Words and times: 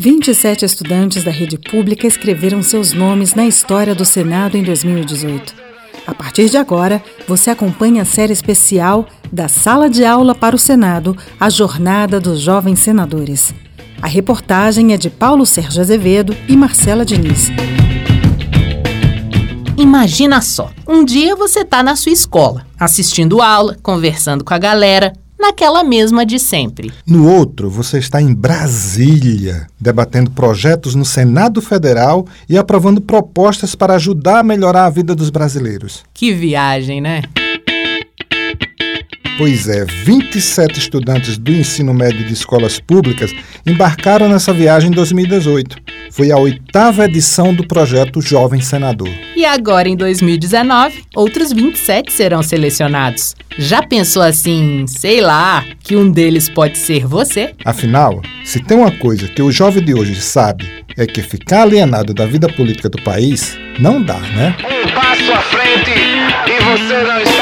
27 0.00 0.64
estudantes 0.64 1.22
da 1.22 1.30
rede 1.30 1.58
pública 1.58 2.06
escreveram 2.06 2.62
seus 2.62 2.94
nomes 2.94 3.34
na 3.34 3.46
história 3.46 3.94
do 3.94 4.02
Senado 4.02 4.56
em 4.56 4.62
2018. 4.62 5.54
A 6.06 6.14
partir 6.14 6.48
de 6.48 6.56
agora, 6.56 7.04
você 7.28 7.50
acompanha 7.50 8.00
a 8.00 8.06
série 8.06 8.32
especial 8.32 9.06
da 9.30 9.46
Sala 9.46 9.90
de 9.90 10.02
Aula 10.02 10.34
para 10.34 10.56
o 10.56 10.58
Senado, 10.58 11.14
a 11.38 11.50
Jornada 11.50 12.18
dos 12.18 12.40
Jovens 12.40 12.78
Senadores. 12.78 13.52
A 14.00 14.06
reportagem 14.06 14.94
é 14.94 14.96
de 14.96 15.10
Paulo 15.10 15.44
Sérgio 15.44 15.82
Azevedo 15.82 16.34
e 16.48 16.56
Marcela 16.56 17.04
Diniz. 17.04 17.50
Imagina 19.76 20.40
só, 20.40 20.70
um 20.88 21.04
dia 21.04 21.36
você 21.36 21.60
está 21.60 21.82
na 21.82 21.94
sua 21.94 22.12
escola, 22.12 22.66
assistindo 22.78 23.42
aula, 23.42 23.76
conversando 23.82 24.44
com 24.44 24.54
a 24.54 24.58
galera, 24.58 25.12
naquela 25.40 25.82
mesma 25.82 26.24
de 26.24 26.38
sempre. 26.38 26.92
No 27.06 27.28
outro, 27.28 27.70
você 27.70 27.98
está 27.98 28.20
em 28.20 28.32
Brasília, 28.32 29.66
debatendo 29.80 30.30
projetos 30.30 30.94
no 30.94 31.04
Senado 31.04 31.62
Federal 31.62 32.26
e 32.48 32.58
aprovando 32.58 33.00
propostas 33.00 33.74
para 33.74 33.94
ajudar 33.94 34.40
a 34.40 34.44
melhorar 34.44 34.84
a 34.84 34.90
vida 34.90 35.14
dos 35.14 35.30
brasileiros. 35.30 36.04
Que 36.12 36.32
viagem, 36.32 37.00
né? 37.00 37.22
Pois 39.38 39.66
é, 39.68 39.86
27 39.86 40.78
estudantes 40.78 41.38
do 41.38 41.50
ensino 41.50 41.94
médio 41.94 42.26
de 42.26 42.34
escolas 42.34 42.78
públicas 42.78 43.32
embarcaram 43.66 44.28
nessa 44.28 44.52
viagem 44.52 44.90
em 44.90 44.94
2018. 44.94 45.78
Foi 46.10 46.30
a 46.32 46.36
oitava 46.36 47.04
edição 47.04 47.54
do 47.54 47.66
projeto 47.66 48.20
Jovem 48.20 48.60
Senador. 48.60 49.08
E 49.36 49.44
agora, 49.44 49.88
em 49.88 49.96
2019, 49.96 51.04
outros 51.14 51.52
27 51.52 52.12
serão 52.12 52.42
selecionados. 52.42 53.34
Já 53.56 53.82
pensou 53.82 54.22
assim, 54.22 54.86
sei 54.88 55.20
lá, 55.20 55.64
que 55.82 55.96
um 55.96 56.10
deles 56.10 56.48
pode 56.48 56.78
ser 56.78 57.06
você? 57.06 57.54
Afinal, 57.64 58.20
se 58.44 58.60
tem 58.60 58.76
uma 58.76 58.90
coisa 58.90 59.28
que 59.28 59.40
o 59.40 59.52
jovem 59.52 59.84
de 59.84 59.94
hoje 59.94 60.20
sabe, 60.20 60.68
é 60.96 61.06
que 61.06 61.22
ficar 61.22 61.62
alienado 61.62 62.12
da 62.12 62.26
vida 62.26 62.48
política 62.48 62.88
do 62.88 63.00
país 63.02 63.56
não 63.78 64.02
dá, 64.02 64.18
né? 64.18 64.56
Um 64.58 64.94
passo 64.94 65.32
à 65.32 65.40
frente 65.42 65.90
e 65.90 66.62
você 66.64 67.02
não 67.04 67.20
está 67.22 67.39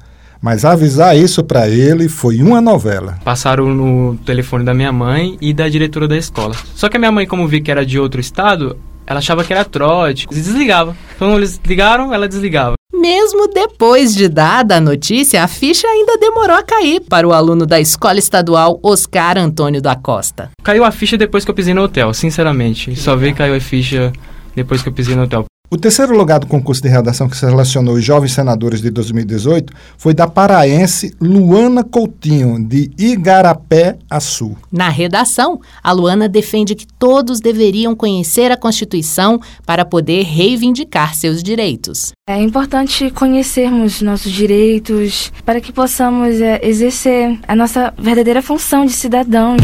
Mas 0.47 0.63
avisar 0.63 1.17
isso 1.17 1.43
para 1.43 1.67
ele 1.67 2.07
foi 2.07 2.41
uma 2.41 2.61
novela. 2.61 3.19
Passaram 3.21 3.65
no 3.75 4.15
telefone 4.25 4.63
da 4.63 4.73
minha 4.73 4.93
mãe 4.93 5.37
e 5.41 5.53
da 5.53 5.67
diretora 5.67 6.07
da 6.07 6.15
escola. 6.15 6.55
Só 6.73 6.87
que 6.87 6.95
a 6.95 6.99
minha 7.01 7.11
mãe, 7.11 7.27
como 7.27 7.45
vi 7.49 7.59
que 7.59 7.69
era 7.69 7.85
de 7.85 7.99
outro 7.99 8.21
estado, 8.21 8.77
ela 9.05 9.19
achava 9.19 9.43
que 9.43 9.51
era 9.51 9.65
trote 9.65 10.25
e 10.31 10.35
desligava. 10.35 10.95
Então 11.13 11.35
eles 11.35 11.59
ligaram, 11.65 12.13
ela 12.13 12.29
desligava. 12.29 12.75
Mesmo 12.93 13.49
depois 13.49 14.15
de 14.15 14.29
dada 14.29 14.77
a 14.77 14.79
notícia, 14.79 15.43
a 15.43 15.49
ficha 15.49 15.85
ainda 15.85 16.17
demorou 16.17 16.55
a 16.55 16.63
cair 16.63 17.01
para 17.01 17.27
o 17.27 17.33
aluno 17.33 17.65
da 17.65 17.81
Escola 17.81 18.17
Estadual 18.17 18.79
Oscar 18.81 19.37
Antônio 19.37 19.81
da 19.81 19.97
Costa. 19.97 20.49
Caiu 20.63 20.85
a 20.85 20.91
ficha 20.91 21.17
depois 21.17 21.43
que 21.43 21.51
eu 21.51 21.55
pisei 21.55 21.73
no 21.73 21.83
hotel, 21.83 22.13
sinceramente. 22.13 22.95
Só 22.95 23.17
vi 23.17 23.33
que 23.33 23.39
caiu 23.39 23.53
a 23.53 23.59
ficha 23.59 24.13
depois 24.55 24.81
que 24.81 24.87
eu 24.87 24.93
pisei 24.93 25.13
no 25.13 25.23
hotel. 25.23 25.43
O 25.69 25.75
terceiro 25.75 26.15
lugar 26.15 26.39
do 26.39 26.47
concurso 26.47 26.81
de 26.81 26.87
redação 26.87 27.27
que 27.27 27.35
selecionou 27.35 27.95
os 27.95 28.03
jovens 28.03 28.31
senadores 28.31 28.81
de 28.81 28.89
2018 28.89 29.73
foi 29.97 30.13
da 30.13 30.25
paraense 30.25 31.13
Luana 31.19 31.83
Coutinho, 31.83 32.57
de 32.65 32.89
Igarapé 32.97 33.97
Açu. 34.09 34.55
Na 34.71 34.87
redação, 34.87 35.59
a 35.83 35.91
Luana 35.91 36.29
defende 36.29 36.73
que 36.73 36.87
todos 36.87 37.41
deveriam 37.41 37.93
conhecer 37.93 38.49
a 38.49 38.55
Constituição 38.55 39.41
para 39.65 39.83
poder 39.83 40.23
reivindicar 40.23 41.13
seus 41.13 41.43
direitos. 41.43 42.13
É 42.29 42.41
importante 42.41 43.11
conhecermos 43.11 44.01
nossos 44.01 44.31
direitos 44.31 45.33
para 45.45 45.59
que 45.59 45.73
possamos 45.73 46.39
é, 46.39 46.61
exercer 46.63 47.37
a 47.45 47.53
nossa 47.53 47.93
verdadeira 47.97 48.41
função 48.41 48.85
de 48.85 48.93
cidadãos. 48.93 49.61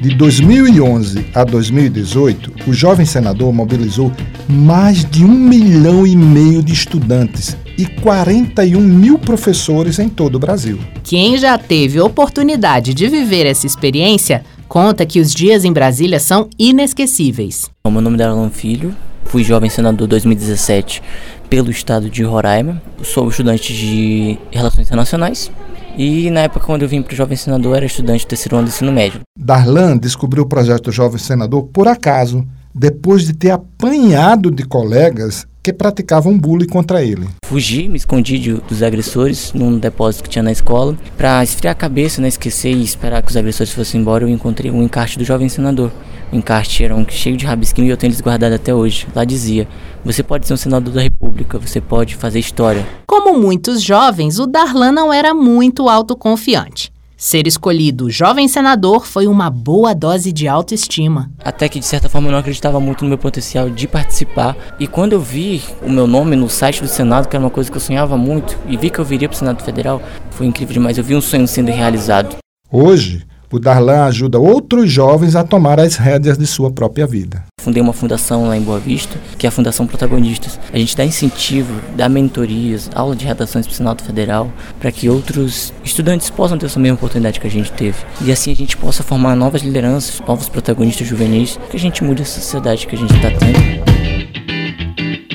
De 0.00 0.14
2011 0.14 1.26
a 1.34 1.42
2018, 1.42 2.52
o 2.68 2.72
jovem 2.72 3.04
senador 3.04 3.52
mobilizou 3.52 4.12
mais 4.48 5.04
de 5.04 5.24
um 5.24 5.34
milhão 5.34 6.06
e 6.06 6.14
meio 6.14 6.62
de 6.62 6.72
estudantes 6.72 7.56
e 7.76 7.84
41 7.84 8.80
mil 8.80 9.18
professores 9.18 9.98
em 9.98 10.08
todo 10.08 10.36
o 10.36 10.38
Brasil. 10.38 10.78
Quem 11.02 11.36
já 11.36 11.58
teve 11.58 12.00
oportunidade 12.00 12.94
de 12.94 13.08
viver 13.08 13.44
essa 13.44 13.66
experiência 13.66 14.44
conta 14.68 15.04
que 15.04 15.18
os 15.18 15.34
dias 15.34 15.64
em 15.64 15.72
Brasília 15.72 16.20
são 16.20 16.48
inesquecíveis. 16.56 17.68
O 17.84 17.90
meu 17.90 18.00
nome 18.00 18.22
é 18.22 18.24
Alan 18.24 18.50
Filho, 18.50 18.94
fui 19.24 19.42
jovem 19.42 19.68
senador 19.68 20.06
2017 20.06 21.02
pelo 21.50 21.72
estado 21.72 22.08
de 22.08 22.22
Roraima, 22.22 22.80
sou 23.02 23.28
estudante 23.28 23.74
de 23.74 24.38
Relações 24.52 24.86
Internacionais 24.86 25.50
e 25.98 26.30
na 26.30 26.40
época 26.42 26.64
quando 26.64 26.82
eu 26.82 26.88
vim 26.88 27.02
para 27.02 27.12
o 27.12 27.16
jovem 27.16 27.36
senador 27.36 27.76
era 27.76 27.84
estudante 27.86 28.24
do 28.24 28.28
terceiro 28.28 28.56
ano 28.56 28.66
do 28.68 28.70
ensino 28.70 28.92
médio. 28.92 29.20
Darlan 29.38 29.96
descobriu 29.98 30.44
o 30.44 30.48
projeto 30.48 30.92
Jovem 30.92 31.18
Senador 31.18 31.64
por 31.64 31.88
acaso, 31.88 32.46
depois 32.74 33.24
de 33.26 33.32
ter 33.34 33.50
apanhado 33.50 34.50
de 34.50 34.62
colegas 34.64 35.46
que 35.62 35.72
praticavam 35.72 36.38
bullying 36.38 36.66
contra 36.68 37.02
ele. 37.02 37.26
Fugi, 37.44 37.88
me 37.88 37.96
escondi 37.96 38.38
de- 38.38 38.54
dos 38.68 38.82
agressores 38.82 39.52
num 39.52 39.78
depósito 39.78 40.24
que 40.24 40.30
tinha 40.30 40.42
na 40.42 40.52
escola. 40.52 40.96
Para 41.16 41.42
esfriar 41.42 41.72
a 41.72 41.74
cabeça, 41.74 42.22
né, 42.22 42.28
esquecer 42.28 42.70
e 42.72 42.82
esperar 42.82 43.20
que 43.22 43.30
os 43.30 43.36
agressores 43.36 43.72
fossem 43.72 44.00
embora, 44.00 44.24
eu 44.24 44.28
encontrei 44.28 44.70
um 44.70 44.82
encarte 44.82 45.18
do 45.18 45.24
jovem 45.24 45.48
senador. 45.48 45.90
O 46.30 46.36
encarte 46.36 46.84
era 46.84 46.94
um 46.94 47.06
cheio 47.08 47.36
de 47.36 47.46
rabisquinho 47.46 47.86
e 47.86 47.90
eu 47.90 47.96
tenho 47.96 48.10
eles 48.10 48.20
guardados 48.20 48.56
até 48.56 48.74
hoje. 48.74 49.06
Lá 49.14 49.24
dizia: 49.24 49.66
Você 50.04 50.22
pode 50.22 50.46
ser 50.46 50.54
um 50.54 50.58
senador 50.58 50.92
da 50.92 51.00
República, 51.00 51.58
você 51.58 51.80
pode 51.80 52.14
fazer 52.16 52.38
história. 52.38 52.86
Como 53.06 53.38
muitos 53.38 53.82
jovens, 53.82 54.38
o 54.38 54.46
Darlan 54.46 54.92
não 54.92 55.12
era 55.12 55.32
muito 55.32 55.88
autoconfiante. 55.88 56.92
Ser 57.20 57.48
escolhido 57.48 58.08
jovem 58.08 58.46
senador 58.46 59.04
foi 59.04 59.26
uma 59.26 59.50
boa 59.50 59.92
dose 59.92 60.30
de 60.30 60.46
autoestima. 60.46 61.28
Até 61.44 61.68
que 61.68 61.80
de 61.80 61.84
certa 61.84 62.08
forma 62.08 62.28
eu 62.28 62.32
não 62.32 62.38
acreditava 62.38 62.78
muito 62.78 63.02
no 63.02 63.08
meu 63.08 63.18
potencial 63.18 63.68
de 63.68 63.88
participar. 63.88 64.56
E 64.78 64.86
quando 64.86 65.14
eu 65.14 65.20
vi 65.20 65.60
o 65.82 65.90
meu 65.90 66.06
nome 66.06 66.36
no 66.36 66.48
site 66.48 66.80
do 66.80 66.86
Senado, 66.86 67.26
que 67.26 67.34
era 67.34 67.44
uma 67.44 67.50
coisa 67.50 67.68
que 67.68 67.76
eu 67.76 67.80
sonhava 67.80 68.16
muito, 68.16 68.56
e 68.68 68.76
vi 68.76 68.88
que 68.88 69.00
eu 69.00 69.04
viria 69.04 69.28
para 69.28 69.34
o 69.34 69.38
Senado 69.38 69.64
Federal, 69.64 70.00
foi 70.30 70.46
incrível 70.46 70.74
demais. 70.74 70.96
Eu 70.96 71.02
vi 71.02 71.16
um 71.16 71.20
sonho 71.20 71.48
sendo 71.48 71.72
realizado. 71.72 72.36
Hoje, 72.70 73.26
o 73.50 73.58
Darlan 73.58 74.04
ajuda 74.04 74.38
outros 74.38 74.90
jovens 74.90 75.34
a 75.34 75.42
tomar 75.42 75.80
as 75.80 75.96
rédeas 75.96 76.36
de 76.36 76.46
sua 76.46 76.70
própria 76.70 77.06
vida. 77.06 77.44
Fundei 77.60 77.82
uma 77.82 77.92
fundação 77.92 78.46
lá 78.46 78.56
em 78.56 78.62
Boa 78.62 78.78
Vista, 78.78 79.18
que 79.36 79.46
é 79.46 79.48
a 79.48 79.52
Fundação 79.52 79.86
Protagonistas. 79.86 80.58
A 80.72 80.78
gente 80.78 80.96
dá 80.96 81.04
incentivo, 81.04 81.72
dá 81.96 82.08
mentorias, 82.08 82.90
aula 82.94 83.16
de 83.16 83.26
redações 83.26 83.66
para 83.66 83.72
o 83.72 83.76
Senado 83.76 84.02
Federal, 84.02 84.50
para 84.78 84.92
que 84.92 85.08
outros 85.08 85.72
estudantes 85.84 86.30
possam 86.30 86.56
ter 86.58 86.66
essa 86.66 86.80
mesma 86.80 86.96
oportunidade 86.96 87.40
que 87.40 87.46
a 87.46 87.50
gente 87.50 87.72
teve. 87.72 87.96
E 88.22 88.32
assim 88.32 88.52
a 88.52 88.56
gente 88.56 88.76
possa 88.76 89.02
formar 89.02 89.34
novas 89.34 89.62
lideranças, 89.62 90.20
novos 90.26 90.48
protagonistas 90.48 91.06
juvenis, 91.06 91.58
que 91.70 91.76
a 91.76 91.80
gente 91.80 92.04
mude 92.04 92.22
a 92.22 92.26
sociedade 92.26 92.86
que 92.86 92.94
a 92.94 92.98
gente 92.98 93.14
está 93.14 93.28
tendo. 93.30 94.17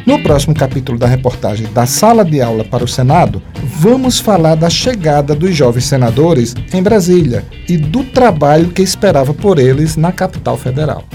No 0.06 0.22
próximo 0.22 0.54
capítulo 0.54 0.98
da 0.98 1.08
reportagem 1.08 1.72
da 1.72 1.86
Sala 1.86 2.26
de 2.26 2.42
Aula 2.42 2.66
para 2.66 2.84
o 2.84 2.88
Senado, 2.88 3.42
vamos 3.64 4.20
falar 4.20 4.56
da 4.56 4.70
chegada 4.70 5.34
dos 5.34 5.56
jovens 5.56 5.86
senadores 5.86 6.54
em 6.74 6.84
Brasília 6.84 7.46
e 7.70 7.78
do 7.78 8.04
trabalho 8.04 8.70
que 8.70 8.82
esperava 8.82 9.34
por 9.34 9.58
eles 9.58 9.96
na 9.96 10.12
capital 10.12 10.58
federal. 10.58 11.06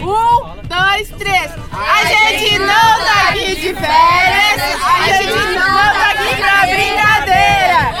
Um, 0.00 0.66
dois, 0.66 1.08
três. 1.18 1.52
A 1.70 2.04
gente 2.04 2.58
não 2.58 2.66
tá 2.66 3.28
aqui 3.28 3.54
de 3.54 3.74
férias. 3.74 4.60
A 4.82 5.12
gente 5.12 5.54
não 5.54 5.54
tá 5.54 6.10
aqui 6.10 6.36
pra 6.36 6.66
brincadeira. 6.66 7.92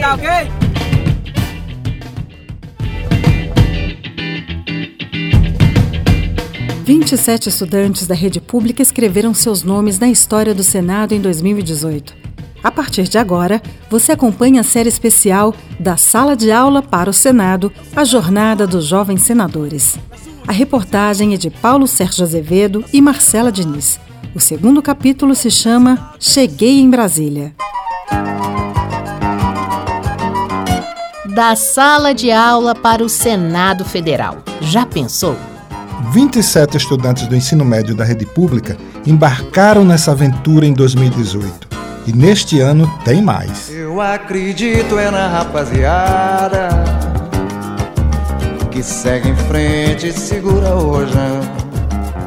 Tá 0.00 0.14
ok? 0.14 0.67
27 6.88 7.50
estudantes 7.50 8.06
da 8.06 8.14
rede 8.14 8.40
pública 8.40 8.80
escreveram 8.80 9.34
seus 9.34 9.62
nomes 9.62 9.98
na 9.98 10.08
história 10.08 10.54
do 10.54 10.62
Senado 10.62 11.14
em 11.14 11.20
2018. 11.20 12.16
A 12.64 12.70
partir 12.70 13.02
de 13.02 13.18
agora, 13.18 13.60
você 13.90 14.12
acompanha 14.12 14.62
a 14.62 14.64
série 14.64 14.88
especial 14.88 15.54
da 15.78 15.98
Sala 15.98 16.34
de 16.34 16.50
Aula 16.50 16.82
para 16.82 17.10
o 17.10 17.12
Senado, 17.12 17.70
a 17.94 18.04
Jornada 18.04 18.66
dos 18.66 18.86
Jovens 18.86 19.20
Senadores. 19.20 19.98
A 20.46 20.52
reportagem 20.52 21.34
é 21.34 21.36
de 21.36 21.50
Paulo 21.50 21.86
Sérgio 21.86 22.24
Azevedo 22.24 22.82
e 22.90 23.02
Marcela 23.02 23.52
Diniz. 23.52 24.00
O 24.34 24.40
segundo 24.40 24.80
capítulo 24.80 25.34
se 25.34 25.50
chama 25.50 26.14
Cheguei 26.18 26.80
em 26.80 26.88
Brasília. 26.88 27.54
Da 31.34 31.54
sala 31.54 32.14
de 32.14 32.32
aula 32.32 32.74
para 32.74 33.04
o 33.04 33.10
Senado 33.10 33.84
Federal. 33.84 34.38
Já 34.62 34.86
pensou? 34.86 35.36
27 36.12 36.76
estudantes 36.76 37.26
do 37.26 37.36
ensino 37.36 37.64
médio 37.64 37.94
da 37.94 38.04
rede 38.04 38.24
pública 38.24 38.76
embarcaram 39.06 39.84
nessa 39.84 40.12
aventura 40.12 40.66
em 40.66 40.72
2018. 40.72 41.68
E 42.06 42.12
neste 42.12 42.60
ano 42.60 42.90
tem 43.04 43.20
mais. 43.20 43.70
Eu 43.70 44.00
acredito 44.00 44.98
é 44.98 45.10
na 45.10 45.28
rapaziada 45.28 46.68
que 48.70 48.82
segue 48.82 49.28
em 49.28 49.36
frente 49.36 50.06
e 50.06 50.12
segura 50.12 50.74
hoje. 50.74 51.12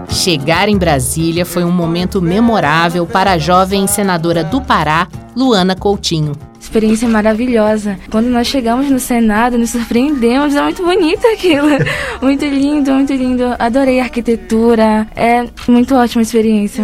Chegar 0.09 0.67
em 0.67 0.77
Brasília 0.77 1.45
foi 1.45 1.63
um 1.63 1.71
momento 1.71 2.21
memorável 2.21 3.07
para 3.07 3.31
a 3.31 3.37
jovem 3.37 3.87
senadora 3.87 4.43
do 4.43 4.61
Pará, 4.61 5.07
Luana 5.35 5.75
Coutinho. 5.75 6.50
Experiência 6.71 7.09
maravilhosa. 7.09 7.99
Quando 8.09 8.27
nós 8.27 8.47
chegamos 8.47 8.89
no 8.89 8.97
Senado, 8.97 9.57
nos 9.57 9.71
surpreendemos. 9.71 10.55
É 10.55 10.61
muito 10.61 10.81
bonito 10.81 11.27
aquilo. 11.27 11.67
muito 12.21 12.45
lindo, 12.45 12.93
muito 12.93 13.11
lindo. 13.11 13.43
Adorei 13.59 13.99
a 13.99 14.03
arquitetura. 14.03 15.05
É 15.13 15.45
muito 15.67 15.93
ótima 15.93 16.21
experiência. 16.21 16.81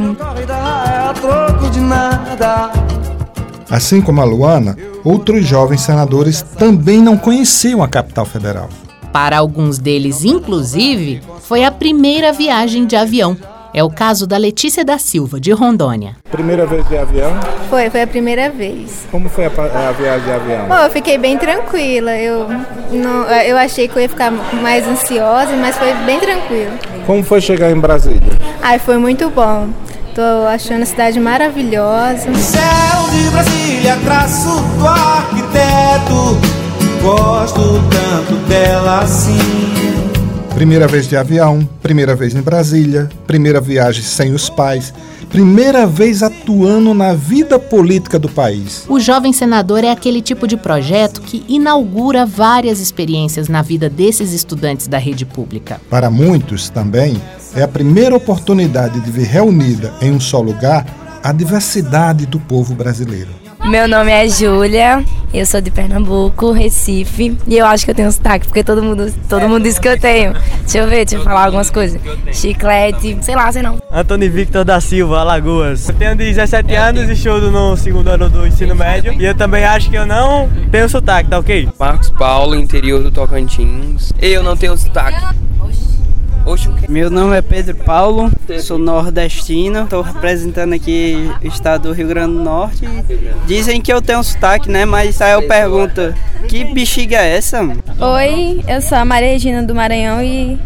Assim 3.70 4.02
como 4.02 4.20
a 4.20 4.26
Luana, 4.26 4.78
outros 5.06 5.46
jovens 5.46 5.80
senadores 5.80 6.42
também 6.42 7.02
não 7.02 7.18
conheciam 7.18 7.82
a 7.82 7.88
capital 7.88 8.26
federal. 8.26 8.68
Para 9.14 9.38
alguns 9.38 9.80
deles, 9.80 10.26
inclusive, 10.26 11.22
foi 11.44 11.64
a 11.64 11.72
primeira 11.72 12.34
viagem 12.34 12.86
de 12.86 12.98
avião. 12.98 13.38
É 13.74 13.84
o 13.84 13.90
caso 13.90 14.26
da 14.26 14.38
Letícia 14.38 14.84
da 14.84 14.98
Silva, 14.98 15.40
de 15.40 15.52
Rondônia. 15.52 16.16
Primeira 16.32 16.66
vez 16.66 16.88
de 16.88 16.98
avião? 16.98 17.32
Foi, 17.70 17.90
foi 17.90 18.02
a 18.02 18.08
primeira 18.08 18.50
vez. 18.50 19.06
Como 19.12 19.30
foi 19.30 19.46
a, 19.46 19.50
a 19.50 19.92
viagem 19.92 20.26
de 20.26 20.32
avião? 20.32 20.68
Bom, 20.68 20.76
eu 20.76 20.90
fiquei 20.90 21.18
bem 21.18 21.38
tranquila. 21.38 22.12
Eu, 22.12 22.48
não, 22.92 23.24
eu 23.26 23.58
achei 23.58 23.88
que 23.88 23.96
eu 23.98 24.02
ia 24.02 24.10
ficar 24.10 24.32
mais 24.32 24.88
ansiosa, 24.88 25.56
mas 25.58 25.78
foi 25.78 25.94
bem 26.06 26.20
tranquilo. 26.20 26.72
Como 27.06 27.24
foi 27.24 27.42
chegar 27.42 27.72
em 27.72 27.80
Brasília? 27.80 28.32
Ai, 28.62 28.80
foi 28.80 28.98
muito 28.98 29.30
bom. 29.30 29.68
Tô 30.16 30.48
achando 30.48 30.82
a 30.82 30.86
cidade 30.86 31.20
maravilhosa. 31.20 32.34
Céu 32.34 33.10
de 33.12 33.30
Brasília, 33.30 33.98
traço 34.04 34.60
do 34.80 34.88
arquiteto. 34.88 36.38
Gosto 37.04 37.62
tanto 37.92 38.34
dela 38.48 39.02
assim. 39.02 40.07
Primeira 40.58 40.88
vez 40.88 41.08
de 41.08 41.16
avião, 41.16 41.70
primeira 41.84 42.16
vez 42.16 42.34
em 42.34 42.42
Brasília, 42.42 43.08
primeira 43.28 43.62
viagem 43.62 44.02
sem 44.02 44.34
os 44.34 44.50
pais, 44.50 44.92
primeira 45.30 45.86
vez 45.86 46.24
atuando 46.24 46.96
na 46.96 47.14
vida 47.14 47.60
política 47.60 48.18
do 48.18 48.28
país. 48.28 48.84
O 48.90 49.00
Jovem 49.00 49.32
Senador 49.32 49.84
é 49.84 49.92
aquele 49.92 50.20
tipo 50.20 50.48
de 50.48 50.58
projeto 50.58 51.22
que 51.22 51.46
inaugura 51.48 52.26
várias 52.26 52.80
experiências 52.80 53.48
na 53.48 53.62
vida 53.62 53.88
desses 53.88 54.34
estudantes 54.34 54.88
da 54.88 54.98
rede 54.98 55.28
pública. 55.28 55.80
Para 55.92 56.10
muitos 56.10 56.70
também, 56.70 57.22
é 57.56 57.62
a 57.62 57.68
primeira 57.68 58.16
oportunidade 58.16 59.00
de 59.00 59.12
ver 59.12 59.28
reunida 59.28 59.94
em 60.02 60.12
um 60.12 60.20
só 60.20 60.42
lugar 60.42 60.88
a 61.22 61.32
diversidade 61.32 62.26
do 62.26 62.40
povo 62.40 62.74
brasileiro. 62.74 63.47
Meu 63.68 63.86
nome 63.86 64.10
é 64.12 64.30
Júlia, 64.30 65.04
eu 65.34 65.46
sou 65.46 65.60
de 65.60 65.70
Pernambuco, 65.70 66.52
Recife, 66.52 67.38
e 67.46 67.58
eu 67.58 67.66
acho 67.66 67.84
que 67.84 67.92
eu 67.92 67.96
tenho 67.96 68.10
sotaque, 68.10 68.48
porque 68.48 68.64
todo 68.64 68.82
mundo, 68.82 69.14
todo 69.28 69.50
mundo 69.50 69.64
diz 69.64 69.78
que 69.78 69.90
eu 69.90 70.00
tenho. 70.00 70.34
Deixa 70.62 70.78
eu 70.78 70.88
ver, 70.88 71.06
deixa 71.06 71.18
eu 71.18 71.24
falar 71.24 71.44
algumas 71.44 71.70
coisas. 71.70 72.00
Chiclete, 72.32 73.18
sei 73.22 73.36
lá, 73.36 73.52
sei 73.52 73.62
não. 73.62 73.78
Antônio 73.92 74.32
Victor 74.32 74.64
da 74.64 74.80
Silva, 74.80 75.20
Alagoas. 75.20 75.90
Eu 75.90 75.96
tenho 75.96 76.16
17 76.16 76.74
anos 76.76 77.10
e 77.10 77.12
estudo 77.12 77.52
no 77.52 77.76
segundo 77.76 78.08
ano 78.08 78.30
do 78.30 78.48
ensino 78.48 78.74
médio, 78.74 79.14
e 79.20 79.26
eu 79.26 79.36
também 79.36 79.66
acho 79.66 79.90
que 79.90 79.98
eu 79.98 80.06
não 80.06 80.50
tenho 80.72 80.88
sotaque, 80.88 81.30
tá 81.30 81.38
ok? 81.38 81.68
Marcos 81.78 82.10
Paulo, 82.12 82.56
interior 82.56 83.04
do 83.04 83.12
Tocantins. 83.12 84.14
Eu 84.22 84.44
não 84.44 84.56
tenho 84.56 84.78
sotaque. 84.78 85.22
Oxe, 85.60 86.00
Meu 86.88 87.10
nome 87.10 87.38
é 87.38 87.42
Pedro 87.42 87.76
Paulo, 87.76 88.32
sou 88.62 88.78
nordestino, 88.78 89.84
estou 89.84 90.02
representando 90.02 90.72
aqui 90.72 91.30
o 91.44 91.48
estado 91.48 91.90
do 91.90 91.94
Rio 91.94 92.08
Grande 92.08 92.38
do 92.38 92.42
Norte. 92.42 92.88
Dizem 93.46 93.82
que 93.82 93.92
eu 93.92 94.02
tenho 94.02 94.24
sotaque, 94.24 94.72
né? 94.72 94.86
Mas 94.86 95.22
aí 95.22 95.34
eu 95.34 95.46
pergunto, 95.46 96.16
que 96.48 96.64
bexiga 96.64 97.18
é 97.18 97.36
essa? 97.36 97.62
Oi, 98.00 98.64
eu 98.66 98.82
sou 98.82 98.98
a 98.98 99.04
Maria 99.04 99.28
Regina 99.28 99.62
do 99.62 99.76
Maranhão 99.76 100.24
e 100.24 100.58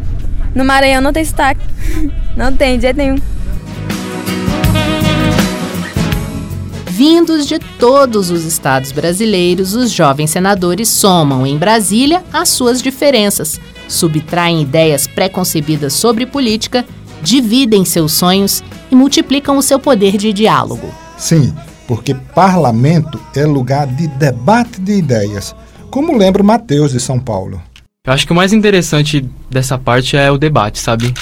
no 0.53 0.63
Maranhão 0.63 1.01
não 1.01 1.11
tem 1.11 1.25
sotaque. 1.25 1.61
Não 2.37 2.55
tem, 2.55 2.77
de 2.77 2.83
jeito 2.83 2.95
nenhum. 2.95 3.17
Vindos 6.87 7.45
de 7.45 7.57
todos 7.59 8.29
os 8.29 8.45
estados 8.45 8.91
brasileiros, 8.91 9.73
os 9.75 9.91
jovens 9.91 10.29
senadores 10.29 10.87
somam 10.87 11.45
em 11.45 11.57
Brasília 11.57 12.23
as 12.31 12.47
suas 12.49 12.81
diferenças, 12.81 13.59
subtraem 13.91 14.61
ideias 14.61 15.07
preconcebidas 15.07 15.93
sobre 15.93 16.25
política, 16.25 16.85
dividem 17.21 17.85
seus 17.85 18.13
sonhos 18.13 18.63
e 18.89 18.95
multiplicam 18.95 19.57
o 19.57 19.61
seu 19.61 19.79
poder 19.79 20.17
de 20.17 20.33
diálogo. 20.33 20.89
Sim, 21.17 21.53
porque 21.87 22.13
parlamento 22.13 23.19
é 23.35 23.45
lugar 23.45 23.85
de 23.87 24.07
debate 24.07 24.81
de 24.81 24.93
ideias, 24.93 25.55
como 25.89 26.17
lembra 26.17 26.41
Mateus 26.41 26.91
de 26.91 26.99
São 26.99 27.19
Paulo. 27.19 27.61
Eu 28.03 28.13
acho 28.13 28.25
que 28.25 28.33
o 28.33 28.35
mais 28.35 28.53
interessante 28.53 29.29
dessa 29.49 29.77
parte 29.77 30.17
é 30.17 30.31
o 30.31 30.37
debate, 30.37 30.79
sabe? 30.79 31.13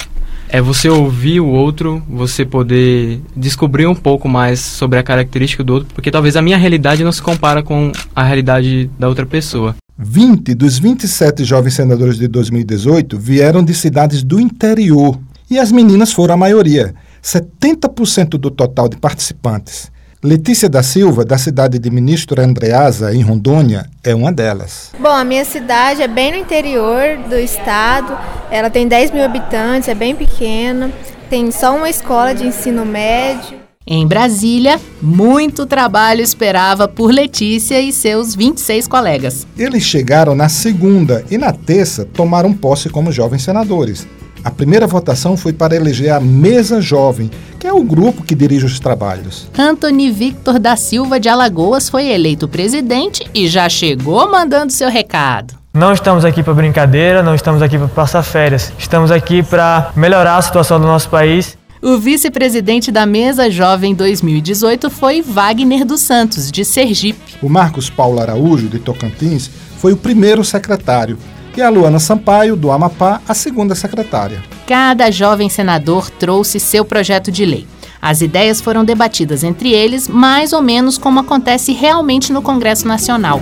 É 0.48 0.60
você 0.60 0.88
ouvir 0.88 1.40
o 1.40 1.46
outro, 1.46 2.02
você 2.08 2.44
poder 2.44 3.20
descobrir 3.36 3.86
um 3.86 3.94
pouco 3.94 4.28
mais 4.28 4.60
sobre 4.60 4.98
a 4.98 5.02
característica 5.02 5.62
do 5.62 5.74
outro, 5.74 5.88
porque 5.94 6.10
talvez 6.10 6.36
a 6.36 6.42
minha 6.42 6.56
realidade 6.56 7.04
não 7.04 7.12
se 7.12 7.20
compara 7.20 7.62
com 7.62 7.92
a 8.16 8.22
realidade 8.22 8.90
da 8.98 9.08
outra 9.08 9.26
pessoa. 9.26 9.76
20 10.02 10.54
dos 10.54 10.78
27 10.78 11.44
jovens 11.44 11.74
senadores 11.74 12.16
de 12.16 12.26
2018 12.26 13.18
vieram 13.18 13.62
de 13.62 13.74
cidades 13.74 14.22
do 14.22 14.40
interior. 14.40 15.20
E 15.50 15.58
as 15.58 15.70
meninas 15.70 16.10
foram 16.10 16.34
a 16.34 16.36
maioria, 16.38 16.94
70% 17.22 18.30
do 18.38 18.50
total 18.50 18.88
de 18.88 18.96
participantes. 18.96 19.92
Letícia 20.22 20.70
da 20.70 20.82
Silva, 20.82 21.22
da 21.22 21.36
cidade 21.36 21.78
de 21.78 21.90
Ministro 21.90 22.40
Andreasa, 22.40 23.14
em 23.14 23.20
Rondônia, 23.20 23.90
é 24.02 24.14
uma 24.14 24.32
delas. 24.32 24.90
Bom, 24.98 25.08
a 25.08 25.24
minha 25.24 25.44
cidade 25.44 26.00
é 26.00 26.08
bem 26.08 26.30
no 26.30 26.38
interior 26.38 27.18
do 27.28 27.36
estado, 27.36 28.18
ela 28.50 28.70
tem 28.70 28.88
10 28.88 29.10
mil 29.10 29.24
habitantes, 29.24 29.88
é 29.88 29.94
bem 29.94 30.16
pequena, 30.16 30.90
tem 31.28 31.50
só 31.50 31.76
uma 31.76 31.90
escola 31.90 32.34
de 32.34 32.46
ensino 32.46 32.86
médio. 32.86 33.59
Em 33.92 34.06
Brasília, 34.06 34.78
muito 35.00 35.64
trabalho 35.64 36.20
esperava 36.20 36.86
por 36.86 37.10
Letícia 37.10 37.80
e 37.80 37.92
seus 37.92 38.34
26 38.34 38.86
colegas. 38.86 39.46
Eles 39.56 39.82
chegaram 39.82 40.34
na 40.34 40.50
segunda 40.50 41.24
e 41.30 41.38
na 41.38 41.50
terça 41.50 42.04
tomaram 42.04 42.52
posse 42.52 42.90
como 42.90 43.10
jovens 43.10 43.42
senadores. 43.42 44.06
A 44.44 44.50
primeira 44.50 44.86
votação 44.86 45.34
foi 45.34 45.54
para 45.54 45.74
eleger 45.74 46.12
a 46.12 46.20
Mesa 46.20 46.80
Jovem, 46.80 47.30
que 47.58 47.66
é 47.66 47.72
o 47.72 47.82
grupo 47.82 48.22
que 48.22 48.34
dirige 48.34 48.66
os 48.66 48.78
trabalhos. 48.78 49.48
Anthony 49.58 50.10
Victor 50.10 50.58
da 50.58 50.76
Silva 50.76 51.18
de 51.18 51.28
Alagoas 51.28 51.88
foi 51.88 52.06
eleito 52.06 52.46
presidente 52.46 53.26
e 53.34 53.48
já 53.48 53.68
chegou 53.68 54.30
mandando 54.30 54.72
seu 54.72 54.90
recado. 54.90 55.54
Não 55.72 55.92
estamos 55.92 56.24
aqui 56.24 56.42
para 56.42 56.52
brincadeira, 56.52 57.22
não 57.22 57.34
estamos 57.34 57.62
aqui 57.62 57.78
para 57.78 57.88
passar 57.88 58.22
férias. 58.22 58.72
Estamos 58.78 59.10
aqui 59.10 59.42
para 59.42 59.90
melhorar 59.96 60.36
a 60.36 60.42
situação 60.42 60.78
do 60.78 60.86
nosso 60.86 61.08
país. 61.08 61.56
O 61.82 61.96
vice-presidente 61.96 62.92
da 62.92 63.06
Mesa 63.06 63.50
Jovem 63.50 63.94
2018 63.94 64.90
foi 64.90 65.22
Wagner 65.22 65.82
dos 65.82 66.02
Santos, 66.02 66.52
de 66.52 66.62
Sergipe. 66.62 67.36
O 67.40 67.48
Marcos 67.48 67.88
Paulo 67.88 68.20
Araújo, 68.20 68.68
de 68.68 68.78
Tocantins, 68.78 69.50
foi 69.78 69.94
o 69.94 69.96
primeiro 69.96 70.44
secretário 70.44 71.16
e 71.56 71.62
a 71.62 71.70
Luana 71.70 71.98
Sampaio, 71.98 72.54
do 72.54 72.70
Amapá, 72.70 73.22
a 73.26 73.32
segunda 73.32 73.74
secretária. 73.74 74.42
Cada 74.66 75.10
jovem 75.10 75.48
senador 75.48 76.10
trouxe 76.10 76.60
seu 76.60 76.84
projeto 76.84 77.32
de 77.32 77.46
lei. 77.46 77.66
As 78.00 78.20
ideias 78.20 78.60
foram 78.60 78.84
debatidas 78.84 79.42
entre 79.42 79.72
eles, 79.72 80.06
mais 80.06 80.52
ou 80.52 80.60
menos 80.60 80.98
como 80.98 81.20
acontece 81.20 81.72
realmente 81.72 82.30
no 82.30 82.42
Congresso 82.42 82.86
Nacional. 82.86 83.40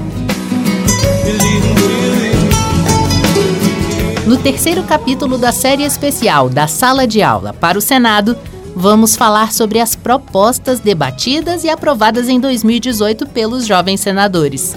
No 4.29 4.37
terceiro 4.37 4.83
capítulo 4.83 5.39
da 5.39 5.51
série 5.51 5.85
especial 5.85 6.51
da 6.51 6.69
Sala 6.69 7.07
de 7.07 7.23
Aula 7.23 7.55
para 7.55 7.79
o 7.79 7.81
Senado, 7.81 8.37
vamos 8.77 9.17
falar 9.17 9.53
sobre 9.53 9.81
as 9.81 9.97
propostas 9.97 10.81
debatidas 10.81 11.65
e 11.65 11.71
aprovadas 11.71 12.29
em 12.29 12.39
2018 12.39 13.27
pelos 13.29 13.67
jovens 13.67 14.03
senadores. 14.03 14.77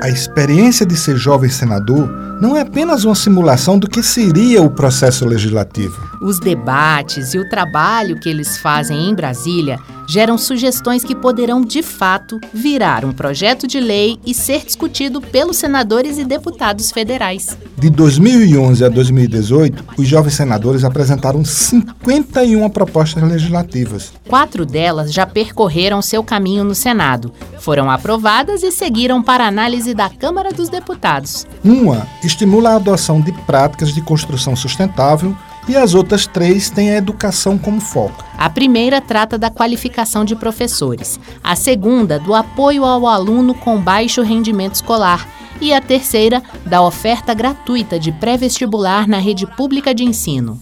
A 0.00 0.08
experiência 0.08 0.86
de 0.86 0.96
ser 0.96 1.16
jovem 1.16 1.50
senador 1.50 2.08
não 2.44 2.54
é 2.54 2.60
apenas 2.60 3.06
uma 3.06 3.14
simulação 3.14 3.78
do 3.78 3.88
que 3.88 4.02
seria 4.02 4.60
o 4.60 4.68
processo 4.68 5.24
legislativo. 5.24 5.96
Os 6.20 6.38
debates 6.38 7.32
e 7.32 7.38
o 7.38 7.48
trabalho 7.48 8.20
que 8.20 8.28
eles 8.28 8.58
fazem 8.58 9.08
em 9.08 9.14
Brasília 9.14 9.78
geram 10.06 10.36
sugestões 10.36 11.02
que 11.02 11.14
poderão, 11.14 11.62
de 11.62 11.82
fato, 11.82 12.38
virar 12.52 13.04
um 13.04 13.12
projeto 13.12 13.66
de 13.66 13.80
lei 13.80 14.18
e 14.24 14.34
ser 14.34 14.64
discutido 14.64 15.20
pelos 15.20 15.56
senadores 15.56 16.18
e 16.18 16.24
deputados 16.24 16.90
federais. 16.90 17.56
De 17.76 17.90
2011 17.90 18.84
a 18.84 18.88
2018, 18.88 19.84
os 19.98 20.06
jovens 20.06 20.34
senadores 20.34 20.84
apresentaram 20.84 21.44
51 21.44 22.68
propostas 22.70 23.22
legislativas. 23.22 24.12
Quatro 24.28 24.64
delas 24.64 25.12
já 25.12 25.26
percorreram 25.26 26.00
seu 26.02 26.22
caminho 26.22 26.64
no 26.64 26.74
Senado, 26.74 27.32
foram 27.58 27.90
aprovadas 27.90 28.62
e 28.62 28.70
seguiram 28.70 29.22
para 29.22 29.46
análise 29.46 29.94
da 29.94 30.08
Câmara 30.08 30.52
dos 30.52 30.68
Deputados. 30.68 31.46
Uma 31.64 32.06
estimula 32.34 32.70
a 32.70 32.76
adoção 32.76 33.20
de 33.20 33.30
práticas 33.32 33.94
de 33.94 34.02
construção 34.02 34.56
sustentável 34.56 35.34
e 35.68 35.76
as 35.76 35.94
outras 35.94 36.26
três 36.26 36.68
têm 36.68 36.90
a 36.90 36.96
educação 36.96 37.56
como 37.56 37.80
foco. 37.80 38.24
A 38.36 38.50
primeira 38.50 39.00
trata 39.00 39.38
da 39.38 39.50
qualificação 39.50 40.24
de 40.24 40.34
professores, 40.34 41.18
a 41.42 41.54
segunda, 41.54 42.18
do 42.18 42.34
apoio 42.34 42.84
ao 42.84 43.06
aluno 43.06 43.54
com 43.54 43.80
baixo 43.80 44.20
rendimento 44.20 44.74
escolar 44.74 45.26
e 45.60 45.72
a 45.72 45.80
terceira, 45.80 46.42
da 46.66 46.82
oferta 46.82 47.32
gratuita 47.32 47.98
de 47.98 48.10
pré-vestibular 48.10 49.06
na 49.06 49.18
rede 49.18 49.46
pública 49.46 49.94
de 49.94 50.02
ensino. 50.02 50.58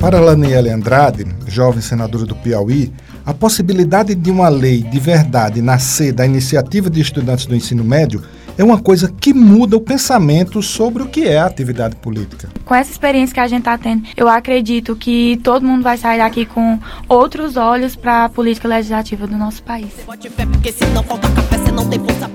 Para 0.00 0.20
Laniele 0.20 0.70
Andrade, 0.70 1.24
jovem 1.46 1.80
senadora 1.80 2.26
do 2.26 2.34
Piauí, 2.34 2.92
a 3.24 3.32
possibilidade 3.32 4.14
de 4.14 4.30
uma 4.30 4.48
lei 4.48 4.82
de 4.82 4.98
verdade 4.98 5.62
nascer 5.62 6.12
da 6.12 6.26
iniciativa 6.26 6.90
de 6.90 7.00
estudantes 7.00 7.46
do 7.46 7.54
ensino 7.54 7.84
médio 7.84 8.22
é 8.58 8.64
uma 8.64 8.78
coisa 8.80 9.12
que 9.20 9.34
muda 9.34 9.76
o 9.76 9.80
pensamento 9.80 10.62
sobre 10.62 11.02
o 11.02 11.06
que 11.06 11.24
é 11.24 11.38
a 11.38 11.46
atividade 11.46 11.96
política. 11.96 12.48
Com 12.64 12.74
essa 12.74 12.90
experiência 12.90 13.34
que 13.34 13.40
a 13.40 13.46
gente 13.46 13.60
está 13.60 13.76
tendo, 13.76 14.04
eu 14.16 14.28
acredito 14.28 14.96
que 14.96 15.38
todo 15.42 15.66
mundo 15.66 15.82
vai 15.82 15.96
sair 15.96 16.18
daqui 16.18 16.46
com 16.46 16.78
outros 17.08 17.56
olhos 17.56 17.94
para 17.94 18.24
a 18.24 18.28
política 18.28 18.66
legislativa 18.66 19.26
do 19.26 19.36
nosso 19.36 19.62
país. 19.62 19.90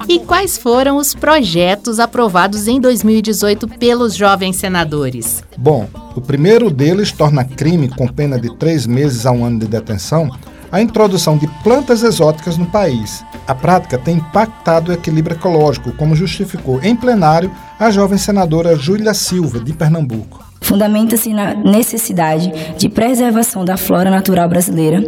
E 0.07 0.19
quais 0.19 0.57
foram 0.57 0.97
os 0.97 1.15
projetos 1.15 1.99
aprovados 1.99 2.67
em 2.67 2.79
2018 2.79 3.67
pelos 3.67 4.15
jovens 4.15 4.57
senadores? 4.57 5.43
Bom, 5.57 5.87
o 6.15 6.21
primeiro 6.21 6.69
deles 6.69 7.11
torna 7.11 7.43
crime 7.43 7.89
com 7.89 8.07
pena 8.07 8.39
de 8.39 8.55
três 8.57 8.85
meses 8.85 9.25
a 9.25 9.31
um 9.31 9.43
ano 9.43 9.59
de 9.59 9.67
detenção 9.67 10.29
a 10.71 10.81
introdução 10.81 11.37
de 11.37 11.47
plantas 11.63 12.03
exóticas 12.03 12.57
no 12.57 12.65
país. 12.65 13.23
A 13.47 13.53
prática 13.53 13.97
tem 13.97 14.17
impactado 14.17 14.91
o 14.91 14.93
equilíbrio 14.93 15.35
ecológico, 15.35 15.91
como 15.93 16.15
justificou 16.15 16.81
em 16.81 16.95
plenário 16.95 17.51
a 17.79 17.91
jovem 17.91 18.17
senadora 18.17 18.75
Júlia 18.75 19.13
Silva, 19.13 19.59
de 19.59 19.73
Pernambuco 19.73 20.51
fundamenta-se 20.71 21.33
na 21.33 21.53
necessidade 21.53 22.49
de 22.77 22.87
preservação 22.87 23.65
da 23.65 23.75
flora 23.75 24.09
natural 24.09 24.47
brasileira, 24.47 25.03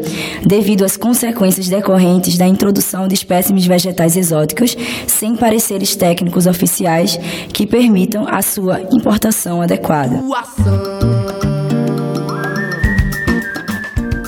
devido 0.46 0.84
às 0.84 0.98
consequências 0.98 1.70
decorrentes 1.70 2.38
da 2.38 2.46
introdução 2.46 3.08
de 3.08 3.14
espécimes 3.14 3.66
vegetais 3.66 4.18
exóticas, 4.18 4.76
sem 5.08 5.38
pareceres 5.38 5.96
técnicos 5.96 6.48
oficiais 6.48 7.18
que 7.54 7.66
permitam 7.66 8.28
a 8.28 8.42
sua 8.42 8.82
importação 8.92 9.62
adequada. 9.62 10.22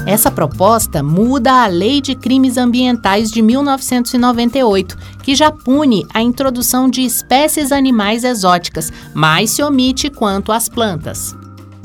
Essa 0.05 0.29
proposta 0.29 1.01
muda 1.01 1.63
a 1.63 1.67
Lei 1.67 1.99
de 1.99 2.13
Crimes 2.13 2.57
Ambientais 2.57 3.31
de 3.31 3.41
1998, 3.41 4.95
que 5.23 5.33
já 5.33 5.51
pune 5.51 6.05
a 6.13 6.21
introdução 6.21 6.87
de 6.87 7.01
espécies 7.01 7.71
animais 7.71 8.23
exóticas, 8.23 8.93
mas 9.15 9.49
se 9.49 9.63
omite 9.63 10.11
quanto 10.11 10.51
às 10.51 10.69
plantas. 10.69 11.35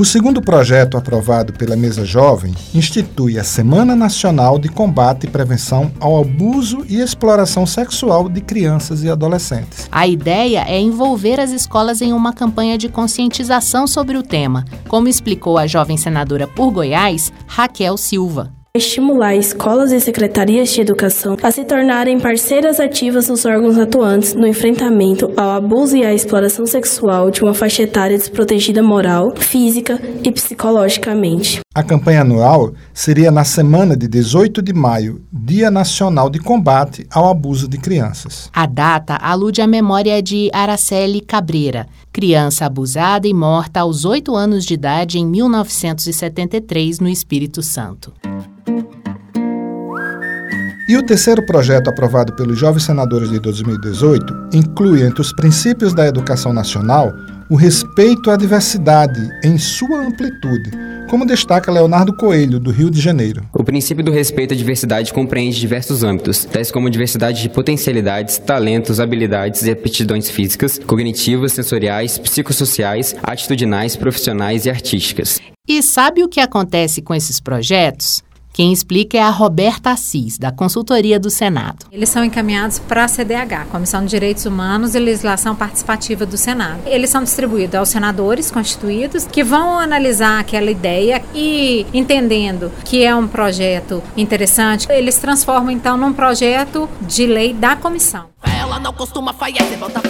O 0.00 0.04
segundo 0.06 0.40
projeto 0.40 0.96
aprovado 0.96 1.52
pela 1.52 1.76
Mesa 1.76 2.06
Jovem 2.06 2.54
institui 2.74 3.38
a 3.38 3.44
Semana 3.44 3.94
Nacional 3.94 4.58
de 4.58 4.66
Combate 4.66 5.26
e 5.26 5.30
Prevenção 5.30 5.92
ao 6.00 6.18
Abuso 6.18 6.86
e 6.88 6.98
Exploração 6.98 7.66
Sexual 7.66 8.26
de 8.26 8.40
Crianças 8.40 9.02
e 9.02 9.10
Adolescentes. 9.10 9.90
A 9.92 10.06
ideia 10.06 10.64
é 10.66 10.80
envolver 10.80 11.38
as 11.38 11.50
escolas 11.50 12.00
em 12.00 12.14
uma 12.14 12.32
campanha 12.32 12.78
de 12.78 12.88
conscientização 12.88 13.86
sobre 13.86 14.16
o 14.16 14.22
tema, 14.22 14.64
como 14.88 15.06
explicou 15.06 15.58
a 15.58 15.66
jovem 15.66 15.98
senadora 15.98 16.46
por 16.48 16.70
Goiás, 16.70 17.30
Raquel 17.46 17.98
Silva 17.98 18.58
estimular 18.72 19.34
escolas 19.34 19.90
e 19.90 19.98
secretarias 19.98 20.68
de 20.68 20.80
educação 20.80 21.36
a 21.42 21.50
se 21.50 21.64
tornarem 21.64 22.20
parceiras 22.20 22.78
ativas 22.78 23.28
nos 23.28 23.44
órgãos 23.44 23.76
atuantes 23.76 24.32
no 24.32 24.46
enfrentamento 24.46 25.32
ao 25.36 25.50
abuso 25.50 25.96
e 25.96 26.04
à 26.04 26.14
exploração 26.14 26.64
sexual 26.64 27.32
de 27.32 27.42
uma 27.42 27.52
faixa 27.52 27.82
etária 27.82 28.16
desprotegida 28.16 28.80
moral, 28.80 29.34
física 29.34 30.00
e 30.22 30.30
psicologicamente. 30.30 31.58
A 31.74 31.82
campanha 31.82 32.20
anual 32.20 32.72
seria 32.94 33.32
na 33.32 33.42
semana 33.42 33.96
de 33.96 34.06
18 34.06 34.62
de 34.62 34.72
maio, 34.72 35.20
Dia 35.32 35.68
Nacional 35.68 36.30
de 36.30 36.38
Combate 36.38 37.04
ao 37.10 37.28
Abuso 37.28 37.66
de 37.66 37.76
Crianças. 37.76 38.50
A 38.52 38.66
data 38.66 39.16
alude 39.16 39.60
à 39.60 39.66
memória 39.66 40.22
de 40.22 40.48
Araceli 40.52 41.20
Cabreira, 41.20 41.88
criança 42.12 42.66
abusada 42.66 43.26
e 43.26 43.34
morta 43.34 43.80
aos 43.80 44.04
8 44.04 44.32
anos 44.36 44.64
de 44.64 44.74
idade 44.74 45.18
em 45.18 45.26
1973 45.26 47.00
no 47.00 47.08
Espírito 47.08 47.62
Santo. 47.62 48.12
E 50.90 50.96
o 50.96 51.04
terceiro 51.04 51.46
projeto 51.46 51.86
aprovado 51.86 52.32
pelos 52.32 52.58
jovens 52.58 52.82
senadores 52.82 53.30
de 53.30 53.38
2018 53.38 54.48
inclui 54.52 55.04
entre 55.06 55.20
os 55.20 55.32
princípios 55.32 55.94
da 55.94 56.04
educação 56.04 56.52
nacional 56.52 57.12
o 57.48 57.54
respeito 57.54 58.28
à 58.28 58.36
diversidade 58.36 59.20
em 59.44 59.56
sua 59.56 60.04
amplitude, 60.04 60.72
como 61.08 61.24
destaca 61.24 61.70
Leonardo 61.70 62.12
Coelho, 62.16 62.58
do 62.58 62.72
Rio 62.72 62.90
de 62.90 63.00
Janeiro. 63.00 63.44
O 63.54 63.62
princípio 63.62 64.02
do 64.02 64.10
respeito 64.10 64.52
à 64.52 64.56
diversidade 64.56 65.12
compreende 65.12 65.60
diversos 65.60 66.02
âmbitos, 66.02 66.44
tais 66.44 66.72
como 66.72 66.90
diversidade 66.90 67.40
de 67.40 67.48
potencialidades, 67.48 68.38
talentos, 68.38 68.98
habilidades 68.98 69.62
e 69.62 69.70
aptidões 69.70 70.28
físicas, 70.28 70.76
cognitivas, 70.76 71.52
sensoriais, 71.52 72.18
psicossociais, 72.18 73.14
atitudinais, 73.22 73.94
profissionais 73.94 74.66
e 74.66 74.70
artísticas. 74.70 75.38
E 75.68 75.84
sabe 75.84 76.24
o 76.24 76.28
que 76.28 76.40
acontece 76.40 77.00
com 77.00 77.14
esses 77.14 77.38
projetos? 77.38 78.24
Quem 78.52 78.72
explica 78.72 79.16
é 79.16 79.22
a 79.22 79.30
Roberta 79.30 79.90
Assis, 79.90 80.36
da 80.36 80.50
Consultoria 80.50 81.20
do 81.20 81.30
Senado. 81.30 81.86
Eles 81.92 82.08
são 82.08 82.24
encaminhados 82.24 82.80
para 82.80 83.04
a 83.04 83.08
CDH, 83.08 83.66
Comissão 83.70 84.02
de 84.04 84.10
Direitos 84.10 84.44
Humanos 84.44 84.94
e 84.94 84.98
Legislação 84.98 85.54
Participativa 85.54 86.26
do 86.26 86.36
Senado. 86.36 86.80
Eles 86.84 87.10
são 87.10 87.22
distribuídos 87.22 87.76
aos 87.76 87.88
senadores 87.88 88.50
constituídos, 88.50 89.24
que 89.24 89.44
vão 89.44 89.78
analisar 89.78 90.40
aquela 90.40 90.70
ideia 90.70 91.22
e, 91.32 91.86
entendendo 91.94 92.72
que 92.84 93.04
é 93.04 93.14
um 93.14 93.28
projeto 93.28 94.02
interessante, 94.16 94.88
eles 94.90 95.16
transformam 95.16 95.70
então 95.70 95.96
num 95.96 96.12
projeto 96.12 96.88
de 97.02 97.26
lei 97.26 97.54
da 97.54 97.76
comissão. 97.76 98.26
Ela 98.42 98.80
não 98.80 98.92
costuma 98.92 99.32
falhar, 99.32 99.64
você 99.64 99.76
volta 99.76 100.02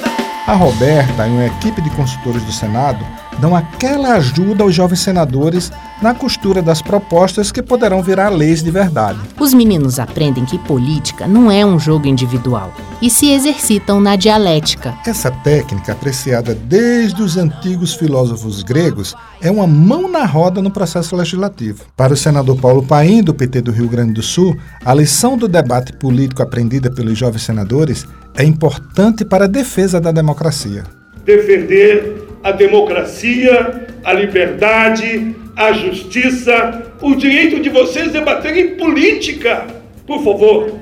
A 0.47 0.55
Roberta 0.55 1.29
e 1.29 1.31
uma 1.31 1.47
equipe 1.47 1.83
de 1.83 1.91
consultores 1.91 2.43
do 2.43 2.53
Senado 2.53 3.05
dão 3.39 3.55
aquela 3.55 4.15
ajuda 4.15 4.65
aos 4.65 4.75
jovens 4.75 5.01
senadores 5.01 5.71
na 6.03 6.15
costura 6.15 6.63
das 6.63 6.81
propostas 6.81 7.53
que 7.53 7.63
poderão 7.63 8.03
virar 8.03 8.29
leis 8.31 8.63
de 8.63 8.71
verdade. 8.71 9.19
Os 9.39 9.53
meninos 9.53 9.99
aprendem 9.99 10.45
que 10.45 10.59
política 10.59 11.27
não 11.27 11.51
é 11.51 11.65
um 11.65 11.79
jogo 11.79 12.07
individual 12.07 12.73
e 13.03 13.11
se 13.11 13.31
exercitam 13.31 14.01
na 14.01 14.17
dialética. 14.17 14.95
Essa 15.07 15.31
técnica, 15.31 15.93
apreciada 15.93 16.55
desde 16.55 17.23
os 17.23 17.37
antigos 17.37 17.95
filósofos 17.95 18.63
gregos, 18.63 19.15
é 19.41 19.51
uma 19.51 19.67
mão 19.67 20.09
na 20.09 20.25
roda 20.25 20.61
no 20.61 20.71
processo 20.71 21.17
legislativo. 21.17 21.85
Para 21.97 22.13
o 22.13 22.17
senador 22.17 22.59
Paulo 22.61 22.83
Paim, 22.83 23.23
do 23.23 23.35
PT 23.35 23.63
do 23.63 23.73
Rio 23.73 23.89
Grande 23.89 24.13
do 24.15 24.23
Sul, 24.23 24.57
a 24.85 24.95
lição 24.95 25.37
do 25.37 25.49
debate 25.49 25.93
político 25.95 26.43
aprendida 26.43 26.91
pelos 26.91 27.19
jovens 27.19 27.43
senadores 27.43 28.07
é 28.35 28.45
importante 28.45 29.25
para 29.25 29.45
a 29.45 29.49
defesa 29.49 30.01
da 30.01 30.13
democracia. 30.13 30.85
Defender 31.25 32.30
a 32.43 32.53
democracia, 32.53 33.87
a 34.05 34.13
liberdade, 34.13 35.35
a 35.57 35.73
justiça, 35.73 36.95
o 37.03 37.15
direito 37.15 37.61
de 37.61 37.69
vocês 37.69 38.13
debaterem 38.13 38.77
política. 38.77 39.67
Por 40.07 40.23
favor, 40.25 40.73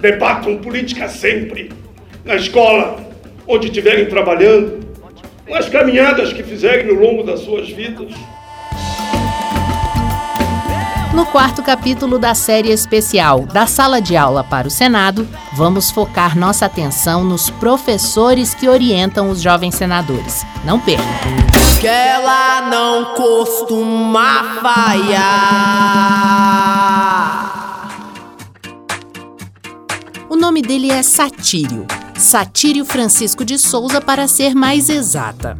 debatam 0.00 0.58
política 0.58 1.08
sempre. 1.08 1.70
Na 2.24 2.36
escola, 2.36 3.04
onde 3.46 3.68
estiverem 3.68 4.06
trabalhando, 4.06 4.86
nas 5.48 5.68
caminhadas 5.68 6.32
que 6.32 6.42
fizerem 6.42 6.86
no 6.86 7.00
longo 7.00 7.22
das 7.22 7.40
suas 7.40 7.68
vidas. 7.70 8.12
No 11.16 11.24
quarto 11.24 11.62
capítulo 11.62 12.18
da 12.18 12.34
série 12.34 12.70
especial 12.70 13.46
da 13.46 13.66
Sala 13.66 14.02
de 14.02 14.14
Aula 14.14 14.44
para 14.44 14.68
o 14.68 14.70
Senado, 14.70 15.26
vamos 15.54 15.90
focar 15.90 16.36
nossa 16.36 16.66
atenção 16.66 17.24
nos 17.24 17.48
professores 17.48 18.52
que 18.54 18.68
orientam 18.68 19.30
os 19.30 19.40
jovens 19.40 19.74
senadores. 19.74 20.44
Não 20.62 20.78
perca! 20.78 21.02
Que 21.80 21.86
ela 21.86 22.68
não 22.68 23.14
costuma 23.14 24.60
falhar. 24.60 25.86
nome 30.46 30.62
dele 30.62 30.92
é 30.92 31.02
Satírio, 31.02 31.84
Satírio 32.16 32.84
Francisco 32.84 33.44
de 33.44 33.58
Souza, 33.58 34.00
para 34.00 34.28
ser 34.28 34.54
mais 34.54 34.88
exata. 34.88 35.58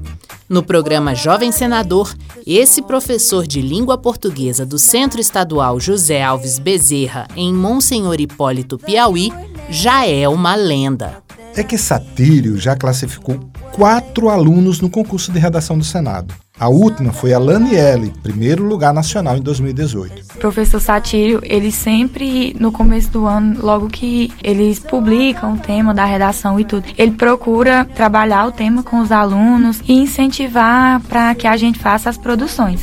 No 0.48 0.62
programa 0.62 1.12
Jovem 1.12 1.50
Senador, 1.50 2.14
esse 2.46 2.80
professor 2.80 3.44
de 3.44 3.60
língua 3.60 3.98
portuguesa 3.98 4.64
do 4.64 4.78
Centro 4.78 5.20
Estadual 5.20 5.80
José 5.80 6.22
Alves 6.22 6.60
Bezerra, 6.60 7.26
em 7.34 7.52
Monsenhor 7.52 8.20
Hipólito, 8.20 8.78
Piauí, 8.78 9.32
já 9.68 10.06
é 10.06 10.28
uma 10.28 10.54
lenda. 10.54 11.20
É 11.56 11.64
que 11.64 11.76
Satírio 11.76 12.56
já 12.58 12.76
classificou 12.76 13.40
quatro 13.72 14.28
alunos 14.28 14.80
no 14.80 14.88
concurso 14.88 15.32
de 15.32 15.38
redação 15.40 15.76
do 15.76 15.84
Senado. 15.84 16.32
A 16.58 16.70
última 16.70 17.12
foi 17.12 17.34
a 17.34 17.38
Laniele, 17.38 18.14
primeiro 18.22 18.64
lugar 18.64 18.94
nacional 18.94 19.36
em 19.36 19.42
2018. 19.42 20.36
O 20.36 20.38
professor 20.38 20.80
Satírio, 20.80 21.38
ele 21.42 21.70
sempre, 21.70 22.56
no 22.58 22.72
começo 22.72 23.10
do 23.10 23.26
ano, 23.26 23.60
logo 23.60 23.88
que 23.88 24.32
eles 24.42 24.78
publicam 24.78 25.52
o 25.52 25.58
tema 25.58 25.92
da 25.92 26.06
redação 26.06 26.58
e 26.58 26.64
tudo, 26.64 26.86
ele 26.96 27.10
procura 27.10 27.84
trabalhar 27.84 28.46
o 28.46 28.52
tema 28.52 28.82
com 28.82 29.00
os 29.00 29.12
alunos 29.12 29.82
e 29.86 29.92
incentivar 29.92 31.02
para 31.02 31.34
que 31.34 31.46
a 31.46 31.58
gente 31.58 31.78
faça 31.78 32.08
as 32.08 32.16
produções. 32.16 32.80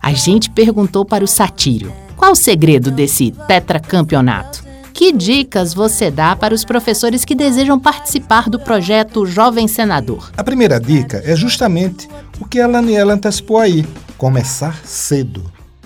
A 0.00 0.12
gente 0.12 0.48
perguntou 0.48 1.04
para 1.04 1.24
o 1.24 1.28
Satírio 1.28 1.92
qual 2.16 2.30
o 2.30 2.36
segredo 2.36 2.92
desse 2.92 3.32
tetracampeonato. 3.48 4.70
Que 4.92 5.12
dicas 5.12 5.72
você 5.72 6.10
dá 6.10 6.36
para 6.36 6.54
os 6.54 6.64
professores 6.64 7.24
que 7.24 7.34
desejam 7.34 7.80
participar 7.80 8.50
do 8.50 8.60
projeto 8.60 9.24
Jovem 9.24 9.66
Senador? 9.66 10.30
A 10.36 10.44
primeira 10.44 10.78
dica 10.78 11.22
é 11.24 11.34
justamente 11.34 12.06
o 12.40 12.46
que 12.46 12.58
a 12.58 12.66
Laniela 12.66 13.14
antecipou 13.14 13.58
aí: 13.58 13.86
começar 14.16 14.84
cedo 14.84 15.42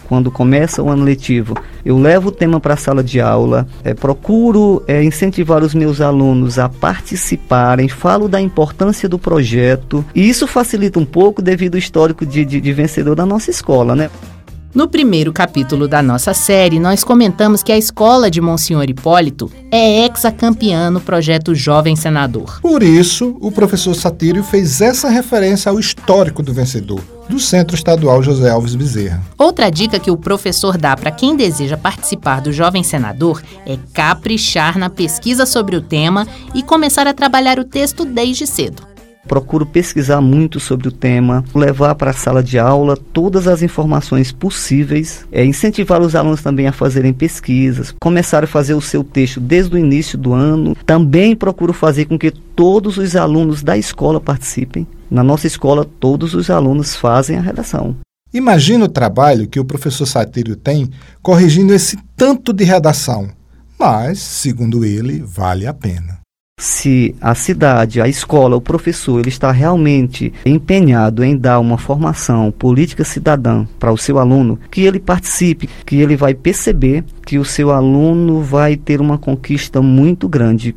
quando 0.09 0.31
começa 0.31 0.83
o 0.83 0.91
ano 0.91 1.03
letivo, 1.03 1.57
eu 1.85 1.99
levo 1.99 2.29
o 2.29 2.33
tema 2.33 2.61
para 2.61 2.75
a 2.75 2.77
sala 2.77 3.03
de 3.03 3.21
aula, 3.21 3.67
é, 3.83 3.95
procuro 3.95 4.83
é, 4.87 5.03
incentivar 5.03 5.63
os 5.63 5.75
meus 5.75 6.01
alunos 6.01 6.59
a 6.59 6.69
participarem, 6.69 7.89
falo 7.89 8.29
da 8.29 8.41
importância 8.41 9.09
do 9.09 9.19
projeto, 9.19 10.05
e 10.15 10.29
isso 10.29 10.47
facilita 10.47 10.99
um 10.99 11.07
pouco 11.07 11.41
devido 11.41 11.75
ao 11.75 11.79
histórico 11.79 12.27
de, 12.27 12.45
de, 12.45 12.61
de 12.61 12.73
vencedor 12.73 13.15
da 13.15 13.25
nossa 13.25 13.51
escola, 13.51 13.97
né? 13.97 14.11
No 14.75 14.89
primeiro 14.89 15.33
capítulo 15.33 15.87
da 15.87 16.03
nossa 16.03 16.35
série, 16.35 16.81
nós 16.81 17.05
comentamos 17.05 17.63
que 17.63 17.71
a 17.71 17.79
escola 17.79 18.29
de 18.29 18.41
Monsenhor 18.41 18.91
Hipólito 18.91 19.49
é 19.71 20.01
ex-campeã 20.03 20.91
no 20.91 21.01
projeto 21.01 21.55
Jovem 21.55 21.95
Senador. 21.95 22.59
Por 22.61 22.83
isso, 22.83 23.37
o 23.41 23.53
professor 23.53 23.95
Satírio 23.95 24.43
fez 24.43 24.81
essa 24.81 25.09
referência 25.09 25.71
ao 25.71 25.79
histórico 25.79 26.43
do 26.43 26.53
vencedor, 26.53 27.01
do 27.29 27.39
Centro 27.39 27.77
Estadual 27.77 28.21
José 28.21 28.51
Alves 28.51 28.75
Bezerra. 28.75 29.23
Outra 29.39 29.71
dica 29.71 30.01
que 30.01 30.11
o 30.11 30.17
professor 30.17 30.77
dá 30.77 30.97
para 30.97 31.13
quem 31.13 31.37
deseja 31.37 31.77
participar 31.77 32.41
do 32.41 32.53
Jovem 32.53 32.83
Senador 32.83 33.41
é 33.65 33.79
caprichar 33.93 34.77
na 34.77 34.91
pesquisa 34.91 35.47
sobre 35.47 35.77
o 35.77 35.81
tema 35.81 36.27
e 36.53 36.65
começar 36.65 37.07
a 37.07 37.15
trabalhar 37.15 37.61
o 37.61 37.65
texto 37.65 38.05
desde 38.05 38.45
cedo. 38.45 38.94
Procuro 39.27 39.65
pesquisar 39.65 40.21
muito 40.21 40.61
sobre 40.61 40.89
o 40.89 40.93
tema, 40.93 41.45
levar 41.55 41.95
para 41.95 42.11
a 42.11 42.15
sala 42.15 42.43
de 42.43 42.59
aula 42.59 42.97
todas 42.97 43.49
as 43.49 43.63
informações 43.63 44.31
possíveis, 44.31 45.27
é, 45.33 45.45
incentivar 45.45 46.03
os 46.03 46.15
alunos 46.15 46.43
também 46.43 46.67
a 46.67 46.73
fazerem 46.73 47.13
pesquisas, 47.13 47.95
começar 48.01 48.45
a 48.45 48.47
fazer 48.47 48.75
o 48.75 48.81
seu 48.81 49.03
texto 49.03 49.41
desde 49.41 49.75
o 49.75 49.79
início 49.79 50.19
do 50.19 50.35
ano. 50.35 50.77
Também 50.85 51.35
procuro 51.35 51.73
fazer 51.73 52.05
com 52.05 52.19
que 52.19 52.31
todos 52.31 52.99
os 52.99 53.17
alunos 53.17 53.63
da 53.63 53.79
escola 53.79 54.21
participem. 54.21 54.87
Na 55.11 55.23
nossa 55.23 55.47
escola, 55.47 55.87
todos 55.99 56.35
os 56.35 56.51
alunos 56.51 56.95
fazem 56.95 57.37
a 57.37 57.41
redação. 57.41 57.97
Imagina 58.33 58.87
o 58.87 58.89
trabalho 58.89 59.47
que 59.47 59.61
o 59.61 59.65
professor 59.65 60.07
Satírio 60.07 60.57
tem 60.57 60.91
corrigindo 61.23 61.73
esse 61.73 61.97
tanto 62.17 62.53
de 62.53 62.65
redação. 62.65 63.29
Mas, 63.79 64.19
segundo 64.19 64.85
ele, 64.85 65.23
vale 65.25 65.67
a 65.67 65.75
pena 65.75 66.24
se 66.65 67.15
a 67.21 67.35
cidade, 67.35 68.01
a 68.01 68.09
escola, 68.09 68.57
o 68.57 68.61
professor, 68.61 69.21
ele 69.21 69.29
está 69.29 69.53
realmente 69.53 70.33
empenhado 70.47 71.23
em 71.23 71.37
dar 71.37 71.61
uma 71.61 71.77
formação 71.77 72.51
política 72.51 73.05
cidadã 73.05 73.67
para 73.79 73.93
o 73.93 73.99
seu 73.99 74.19
aluno, 74.19 74.59
que 74.71 74.81
ele 74.81 74.99
participe, 74.99 75.69
que 75.85 75.97
ele 75.97 76.17
vai 76.17 76.33
perceber 76.33 77.05
que 77.27 77.39
o 77.39 77.45
seu 77.45 77.71
aluno 77.71 78.41
vai 78.41 78.77
ter 78.77 79.01
uma 79.01 79.19
conquista 79.19 79.83
muito 79.83 80.27
grande. 80.27 80.75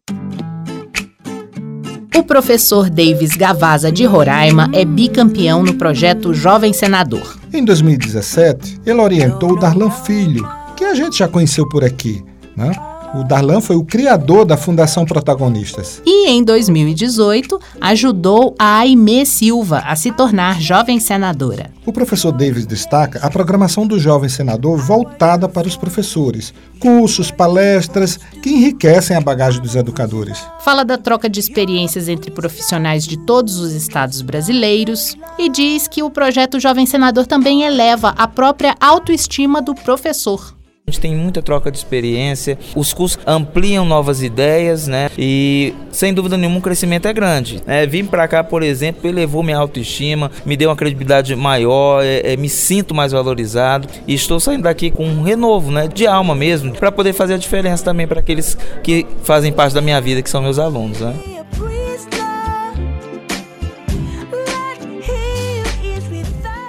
O 2.13 2.23
professor 2.23 2.89
Davis 2.89 3.37
Gavaza 3.37 3.89
de 3.89 4.03
Roraima 4.03 4.69
é 4.73 4.83
bicampeão 4.83 5.63
no 5.63 5.75
projeto 5.75 6.33
Jovem 6.33 6.73
Senador. 6.73 7.37
Em 7.53 7.63
2017, 7.63 8.81
ele 8.85 8.99
orientou 8.99 9.53
o 9.53 9.59
Darlan 9.59 9.91
Filho, 9.91 10.45
que 10.75 10.83
a 10.83 10.93
gente 10.93 11.19
já 11.19 11.29
conheceu 11.29 11.67
por 11.69 11.85
aqui, 11.85 12.21
né? 12.57 12.71
O 13.13 13.23
Darlan 13.23 13.61
foi 13.61 13.75
o 13.75 13.83
criador 13.83 14.43
da 14.43 14.57
Fundação 14.57 15.05
Protagonistas. 15.05 16.01
E 16.05 16.29
em 16.29 16.43
2018, 16.43 17.59
ajudou 17.79 18.53
a 18.59 18.79
Aimee 18.79 19.25
Silva 19.25 19.79
a 19.85 19.95
se 19.95 20.11
tornar 20.11 20.59
jovem 20.59 20.99
senadora. 20.99 21.71
O 21.85 21.93
professor 21.93 22.33
Davis 22.33 22.65
destaca 22.65 23.19
a 23.25 23.29
programação 23.29 23.87
do 23.87 23.97
Jovem 23.97 24.29
Senador 24.29 24.77
voltada 24.77 25.47
para 25.47 25.67
os 25.67 25.77
professores, 25.77 26.53
cursos, 26.79 27.31
palestras 27.31 28.19
que 28.43 28.49
enriquecem 28.49 29.15
a 29.15 29.21
bagagem 29.21 29.61
dos 29.61 29.75
educadores. 29.75 30.37
Fala 30.59 30.83
da 30.83 30.97
troca 30.97 31.29
de 31.29 31.39
experiências 31.39 32.09
entre 32.09 32.29
profissionais 32.29 33.05
de 33.05 33.17
todos 33.25 33.57
os 33.57 33.71
estados 33.71 34.21
brasileiros 34.21 35.15
e 35.39 35.49
diz 35.49 35.87
que 35.87 36.03
o 36.03 36.09
projeto 36.09 36.59
Jovem 36.59 36.85
Senador 36.85 37.25
também 37.25 37.63
eleva 37.63 38.09
a 38.17 38.27
própria 38.27 38.75
autoestima 38.81 39.61
do 39.61 39.73
professor. 39.73 40.57
A 40.89 40.93
gente 40.93 41.01
tem 41.01 41.13
muita 41.13 41.41
troca 41.41 41.69
de 41.69 41.77
experiência, 41.77 42.57
os 42.73 42.93
cursos 42.93 43.19
ampliam 43.27 43.83
novas 43.83 44.23
ideias, 44.23 44.87
né? 44.87 45.09
E 45.17 45.73
sem 45.91 46.13
dúvida 46.13 46.37
nenhuma 46.37 46.59
o 46.59 46.61
crescimento 46.61 47.09
é 47.09 47.11
grande. 47.11 47.61
É, 47.67 47.85
vim 47.85 48.05
para 48.05 48.25
cá, 48.25 48.41
por 48.41 48.63
exemplo, 48.63 49.05
elevou 49.05 49.43
minha 49.43 49.57
autoestima, 49.57 50.31
me 50.45 50.55
deu 50.55 50.69
uma 50.69 50.77
credibilidade 50.77 51.35
maior, 51.35 52.01
é, 52.05 52.31
é, 52.31 52.37
me 52.37 52.47
sinto 52.47 52.95
mais 52.95 53.11
valorizado 53.11 53.85
e 54.07 54.13
estou 54.13 54.39
saindo 54.39 54.63
daqui 54.63 54.89
com 54.89 55.05
um 55.05 55.23
renovo, 55.23 55.71
né? 55.71 55.89
De 55.93 56.07
alma 56.07 56.33
mesmo, 56.33 56.71
para 56.71 56.89
poder 56.89 57.11
fazer 57.11 57.33
a 57.33 57.37
diferença 57.37 57.83
também 57.83 58.07
para 58.07 58.21
aqueles 58.21 58.57
que 58.81 59.05
fazem 59.23 59.51
parte 59.51 59.73
da 59.73 59.81
minha 59.81 59.99
vida, 59.99 60.21
que 60.21 60.29
são 60.29 60.41
meus 60.41 60.57
alunos, 60.57 61.01
né? 61.01 61.13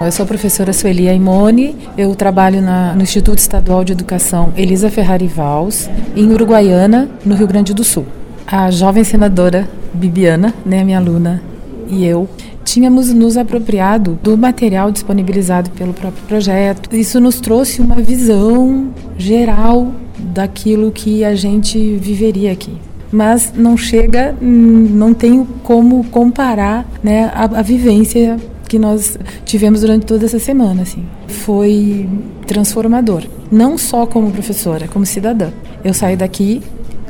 Eu 0.01 0.13
sou 0.13 0.23
a 0.23 0.27
professora 0.27 0.71
Sueli 0.71 1.09
Aimone, 1.09 1.75
eu 1.97 2.15
trabalho 2.15 2.61
na, 2.61 2.95
no 2.95 3.01
Instituto 3.01 3.37
Estadual 3.37 3.83
de 3.83 3.91
Educação 3.91 4.53
Elisa 4.55 4.89
Ferrari 4.89 5.27
Vals, 5.27 5.89
em 6.15 6.31
Uruguaiana, 6.31 7.09
no 7.25 7.35
Rio 7.35 7.45
Grande 7.45 7.73
do 7.73 7.83
Sul. 7.83 8.05
A 8.47 8.71
jovem 8.71 9.03
senadora 9.03 9.67
Bibiana, 9.93 10.53
né, 10.65 10.85
minha 10.85 10.97
aluna, 10.97 11.43
e 11.89 12.05
eu 12.05 12.29
tínhamos 12.63 13.13
nos 13.13 13.35
apropriado 13.35 14.17
do 14.23 14.37
material 14.37 14.89
disponibilizado 14.89 15.69
pelo 15.71 15.93
próprio 15.93 16.23
projeto. 16.23 16.95
Isso 16.95 17.19
nos 17.19 17.41
trouxe 17.41 17.81
uma 17.81 17.95
visão 17.95 18.93
geral 19.17 19.91
daquilo 20.17 20.91
que 20.91 21.25
a 21.25 21.35
gente 21.35 21.97
viveria 21.97 22.53
aqui 22.53 22.77
mas 23.11 23.51
não 23.55 23.75
chega, 23.75 24.35
não 24.39 25.15
tenho 25.15 25.47
como 25.63 26.03
comparar 26.05 26.85
né, 27.03 27.31
a, 27.33 27.45
a 27.45 27.61
vivência 27.63 28.37
que 28.69 28.79
nós 28.79 29.17
tivemos 29.43 29.81
durante 29.81 30.05
toda 30.05 30.25
essa 30.25 30.39
semana, 30.39 30.83
assim. 30.83 31.03
Foi 31.27 32.07
transformador, 32.47 33.23
não 33.51 33.77
só 33.77 34.05
como 34.05 34.31
professora, 34.31 34.87
como 34.87 35.05
cidadã. 35.05 35.49
Eu 35.83 35.93
saio 35.93 36.15
daqui 36.15 36.61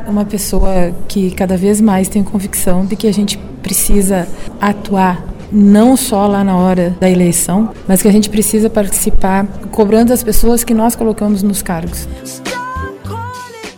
uma 0.08 0.26
pessoa 0.26 0.92
que 1.08 1.30
cada 1.32 1.56
vez 1.58 1.80
mais 1.80 2.08
tem 2.08 2.24
convicção 2.24 2.86
de 2.86 2.96
que 2.96 3.08
a 3.08 3.14
gente 3.14 3.38
precisa 3.62 4.28
atuar 4.60 5.24
não 5.52 5.98
só 5.98 6.28
lá 6.28 6.44
na 6.44 6.56
hora 6.56 6.96
da 7.00 7.10
eleição, 7.10 7.72
mas 7.88 8.02
que 8.02 8.08
a 8.08 8.12
gente 8.12 8.30
precisa 8.30 8.70
participar 8.70 9.46
cobrando 9.72 10.14
as 10.14 10.24
pessoas 10.24 10.64
que 10.64 10.74
nós 10.74 10.96
colocamos 10.96 11.44
nos 11.44 11.62
cargos. 11.62 12.08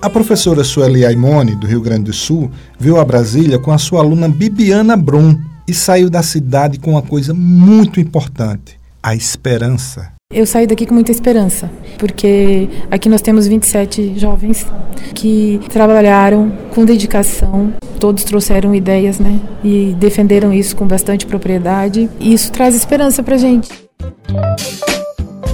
A 0.01 0.09
professora 0.09 0.63
Sueli 0.63 1.05
Aimone, 1.05 1.55
do 1.55 1.67
Rio 1.67 1.81
Grande 1.81 2.05
do 2.05 2.13
Sul, 2.13 2.51
veio 2.79 2.99
a 2.99 3.05
Brasília 3.05 3.59
com 3.59 3.71
a 3.71 3.77
sua 3.77 4.01
aluna 4.01 4.27
Bibiana 4.27 4.97
Brum, 4.97 5.37
e 5.71 5.73
saiu 5.73 6.09
da 6.09 6.21
cidade 6.21 6.79
com 6.79 6.91
uma 6.91 7.01
coisa 7.01 7.33
muito 7.33 7.99
importante: 7.99 8.77
a 9.01 9.15
esperança. 9.15 10.11
Eu 10.33 10.45
saí 10.45 10.67
daqui 10.67 10.85
com 10.85 10.93
muita 10.93 11.11
esperança, 11.11 11.69
porque 11.97 12.69
aqui 12.89 13.09
nós 13.09 13.21
temos 13.21 13.47
27 13.47 14.17
jovens 14.17 14.65
que 15.13 15.59
trabalharam 15.69 16.51
com 16.73 16.85
dedicação, 16.85 17.73
todos 17.99 18.23
trouxeram 18.23 18.73
ideias, 18.73 19.19
né? 19.19 19.39
E 19.63 19.95
defenderam 19.97 20.53
isso 20.53 20.75
com 20.75 20.85
bastante 20.85 21.25
propriedade, 21.25 22.09
e 22.19 22.33
isso 22.33 22.51
traz 22.51 22.75
esperança 22.75 23.21
pra 23.23 23.37
gente. 23.37 23.69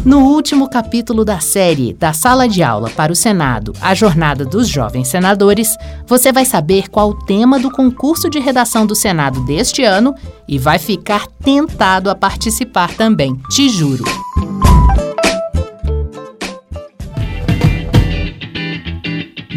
No 0.07 0.19
último 0.19 0.69
capítulo 0.69 1.25
da 1.25 1.41
série 1.41 1.91
Da 1.91 2.13
Sala 2.13 2.47
de 2.47 2.63
Aula 2.63 2.89
para 2.89 3.11
o 3.11 3.15
Senado, 3.15 3.73
a 3.81 3.93
Jornada 3.93 4.45
dos 4.45 4.65
Jovens 4.65 5.09
Senadores, 5.09 5.75
você 6.07 6.31
vai 6.31 6.45
saber 6.45 6.87
qual 6.87 7.09
o 7.09 7.25
tema 7.25 7.59
do 7.59 7.69
concurso 7.69 8.29
de 8.29 8.39
redação 8.39 8.85
do 8.85 8.95
Senado 8.95 9.43
deste 9.43 9.83
ano 9.83 10.15
e 10.47 10.57
vai 10.57 10.79
ficar 10.79 11.27
tentado 11.43 12.09
a 12.09 12.15
participar 12.15 12.95
também, 12.95 13.37
te 13.49 13.67
juro. 13.67 14.05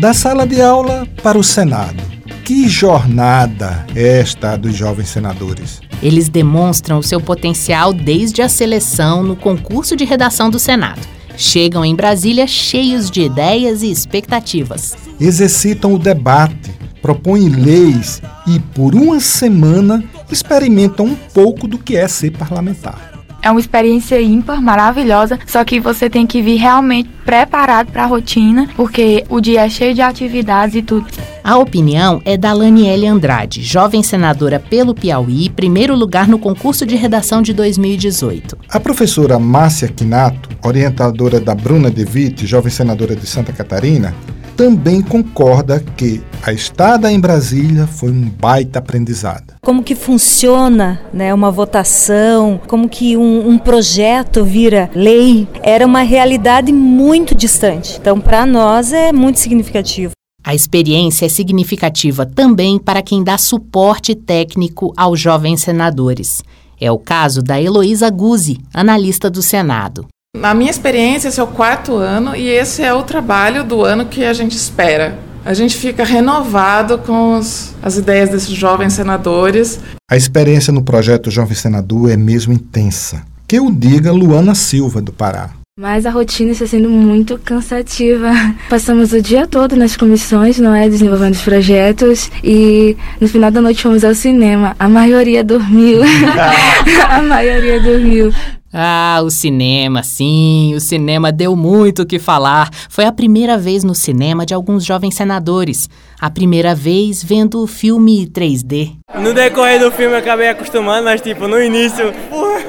Da 0.00 0.12
sala 0.12 0.44
de 0.48 0.60
aula 0.60 1.06
para 1.22 1.38
o 1.38 1.44
Senado 1.44 2.02
Que 2.44 2.68
jornada 2.68 3.86
é 3.94 4.18
esta 4.18 4.56
dos 4.56 4.74
jovens 4.74 5.10
senadores? 5.10 5.80
Eles 6.02 6.28
demonstram 6.28 6.98
o 6.98 7.02
seu 7.02 7.20
potencial 7.20 7.92
desde 7.92 8.40
a 8.42 8.48
seleção 8.48 9.22
no 9.22 9.36
concurso 9.36 9.94
de 9.94 10.04
redação 10.04 10.48
do 10.48 10.58
Senado. 10.58 11.00
Chegam 11.36 11.84
em 11.84 11.94
Brasília 11.94 12.46
cheios 12.46 13.10
de 13.10 13.22
ideias 13.22 13.82
e 13.82 13.90
expectativas. 13.90 14.96
Exercitam 15.20 15.94
o 15.94 15.98
debate, 15.98 16.70
propõem 17.00 17.48
leis 17.48 18.20
e, 18.46 18.58
por 18.58 18.94
uma 18.94 19.20
semana, 19.20 20.02
experimentam 20.30 21.06
um 21.06 21.14
pouco 21.14 21.66
do 21.66 21.78
que 21.78 21.96
é 21.96 22.08
ser 22.08 22.30
parlamentar. 22.32 23.10
É 23.42 23.50
uma 23.50 23.60
experiência 23.60 24.20
ímpar, 24.20 24.60
maravilhosa, 24.60 25.38
só 25.46 25.64
que 25.64 25.80
você 25.80 26.10
tem 26.10 26.26
que 26.26 26.42
vir 26.42 26.56
realmente 26.56 27.08
preparado 27.24 27.90
para 27.90 28.04
a 28.04 28.06
rotina, 28.06 28.68
porque 28.76 29.24
o 29.30 29.40
dia 29.40 29.64
é 29.64 29.68
cheio 29.70 29.94
de 29.94 30.02
atividades 30.02 30.74
e 30.74 30.82
tudo. 30.82 31.06
A 31.42 31.56
opinião 31.56 32.20
é 32.24 32.36
da 32.36 32.52
Laniele 32.52 33.06
Andrade, 33.06 33.62
jovem 33.62 34.02
senadora 34.02 34.60
pelo 34.60 34.94
Piauí, 34.94 35.48
primeiro 35.48 35.94
lugar 35.94 36.28
no 36.28 36.38
concurso 36.38 36.84
de 36.84 36.96
redação 36.96 37.40
de 37.40 37.52
2018. 37.54 38.58
A 38.68 38.78
professora 38.78 39.38
Márcia 39.38 39.88
Quinato, 39.88 40.48
orientadora 40.62 41.40
da 41.40 41.54
Bruna 41.54 41.90
De 41.90 42.04
Witt, 42.04 42.46
jovem 42.46 42.70
senadora 42.70 43.16
de 43.16 43.26
Santa 43.26 43.52
Catarina, 43.52 44.14
também 44.60 45.00
concorda 45.00 45.82
que 45.96 46.20
a 46.42 46.52
estada 46.52 47.10
em 47.10 47.18
Brasília 47.18 47.86
foi 47.86 48.10
um 48.10 48.28
baita 48.28 48.78
aprendizado. 48.78 49.54
Como 49.62 49.82
que 49.82 49.94
funciona 49.94 51.00
né, 51.14 51.32
uma 51.32 51.50
votação, 51.50 52.60
como 52.66 52.86
que 52.86 53.16
um, 53.16 53.48
um 53.48 53.56
projeto 53.56 54.44
vira 54.44 54.90
lei, 54.94 55.48
era 55.62 55.86
uma 55.86 56.02
realidade 56.02 56.74
muito 56.74 57.34
distante. 57.34 57.96
Então, 57.98 58.20
para 58.20 58.44
nós 58.44 58.92
é 58.92 59.14
muito 59.14 59.38
significativo. 59.38 60.12
A 60.42 60.54
experiência 60.54 61.26
é 61.26 61.28
significativa 61.28 62.24
também 62.24 62.78
para 62.78 63.02
quem 63.02 63.22
dá 63.22 63.36
suporte 63.36 64.14
técnico 64.14 64.92
aos 64.96 65.20
jovens 65.20 65.60
senadores. 65.60 66.42
É 66.80 66.90
o 66.90 66.98
caso 66.98 67.42
da 67.42 67.60
Heloísa 67.60 68.08
Guzzi, 68.08 68.58
analista 68.72 69.28
do 69.28 69.42
Senado. 69.42 70.06
Na 70.36 70.54
minha 70.54 70.70
experiência, 70.70 71.28
esse 71.28 71.40
é 71.40 71.42
o 71.42 71.46
quarto 71.46 71.94
ano 71.94 72.34
e 72.34 72.48
esse 72.48 72.82
é 72.82 72.94
o 72.94 73.02
trabalho 73.02 73.64
do 73.64 73.84
ano 73.84 74.06
que 74.06 74.24
a 74.24 74.32
gente 74.32 74.56
espera. 74.56 75.18
A 75.44 75.52
gente 75.54 75.76
fica 75.76 76.04
renovado 76.04 76.98
com 76.98 77.38
os, 77.38 77.74
as 77.82 77.96
ideias 77.96 78.30
desses 78.30 78.54
jovens 78.54 78.92
senadores. 78.92 79.80
A 80.10 80.16
experiência 80.16 80.72
no 80.72 80.82
projeto 80.82 81.30
Jovem 81.30 81.56
Senador 81.56 82.10
é 82.10 82.16
mesmo 82.16 82.52
intensa. 82.52 83.22
Que 83.48 83.58
o 83.58 83.70
diga 83.70 84.12
Luana 84.12 84.54
Silva, 84.54 85.00
do 85.00 85.12
Pará. 85.12 85.50
Mas 85.80 86.04
a 86.04 86.10
rotina 86.10 86.52
está 86.52 86.66
sendo 86.66 86.90
muito 86.90 87.38
cansativa. 87.38 88.30
Passamos 88.68 89.14
o 89.14 89.22
dia 89.22 89.46
todo 89.46 89.74
nas 89.74 89.96
comissões, 89.96 90.58
não 90.58 90.74
é? 90.74 90.86
Desenvolvendo 90.86 91.32
os 91.32 91.40
projetos. 91.40 92.30
E 92.44 92.94
no 93.18 93.26
final 93.26 93.50
da 93.50 93.62
noite 93.62 93.82
fomos 93.82 94.04
ao 94.04 94.14
cinema. 94.14 94.76
A 94.78 94.90
maioria 94.90 95.42
dormiu. 95.42 96.02
a 97.08 97.22
maioria 97.22 97.80
dormiu. 97.80 98.30
Ah, 98.72 99.20
o 99.24 99.30
cinema, 99.30 100.02
sim, 100.04 100.74
o 100.76 100.80
cinema 100.80 101.32
deu 101.32 101.56
muito 101.56 102.02
o 102.02 102.06
que 102.06 102.20
falar. 102.20 102.70
Foi 102.88 103.04
a 103.04 103.12
primeira 103.12 103.58
vez 103.58 103.82
no 103.82 103.94
cinema 103.94 104.46
de 104.46 104.54
alguns 104.54 104.84
jovens 104.84 105.16
senadores. 105.16 105.88
A 106.20 106.30
primeira 106.30 106.74
vez 106.74 107.22
vendo 107.22 107.62
o 107.62 107.66
filme 107.66 108.28
3D. 108.28 108.92
No 109.18 109.34
decorrer 109.34 109.80
do 109.80 109.90
filme 109.90 110.14
eu 110.14 110.18
acabei 110.18 110.48
acostumando, 110.48 111.04
mas 111.04 111.20
tipo, 111.20 111.48
no 111.48 111.60
início, 111.60 112.12
porra, 112.28 112.62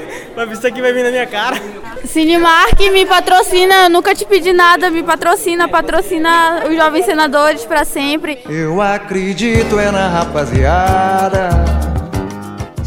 isso 0.51 0.65
aqui 0.65 0.81
vai 0.81 0.91
vir 0.91 1.03
na 1.03 1.11
minha 1.11 1.27
cara. 1.27 1.61
Cinemark 2.03 2.79
me 2.79 3.05
patrocina, 3.05 3.87
nunca 3.87 4.15
te 4.15 4.25
pedi 4.25 4.51
nada, 4.51 4.89
me 4.89 5.03
patrocina, 5.03 5.67
patrocina 5.67 6.63
os 6.67 6.75
jovens 6.75 7.05
senadores 7.05 7.63
para 7.63 7.85
sempre. 7.85 8.39
Eu 8.49 8.81
acredito 8.81 9.77
é 9.79 9.91
na 9.91 10.07
rapaziada. 10.07 11.80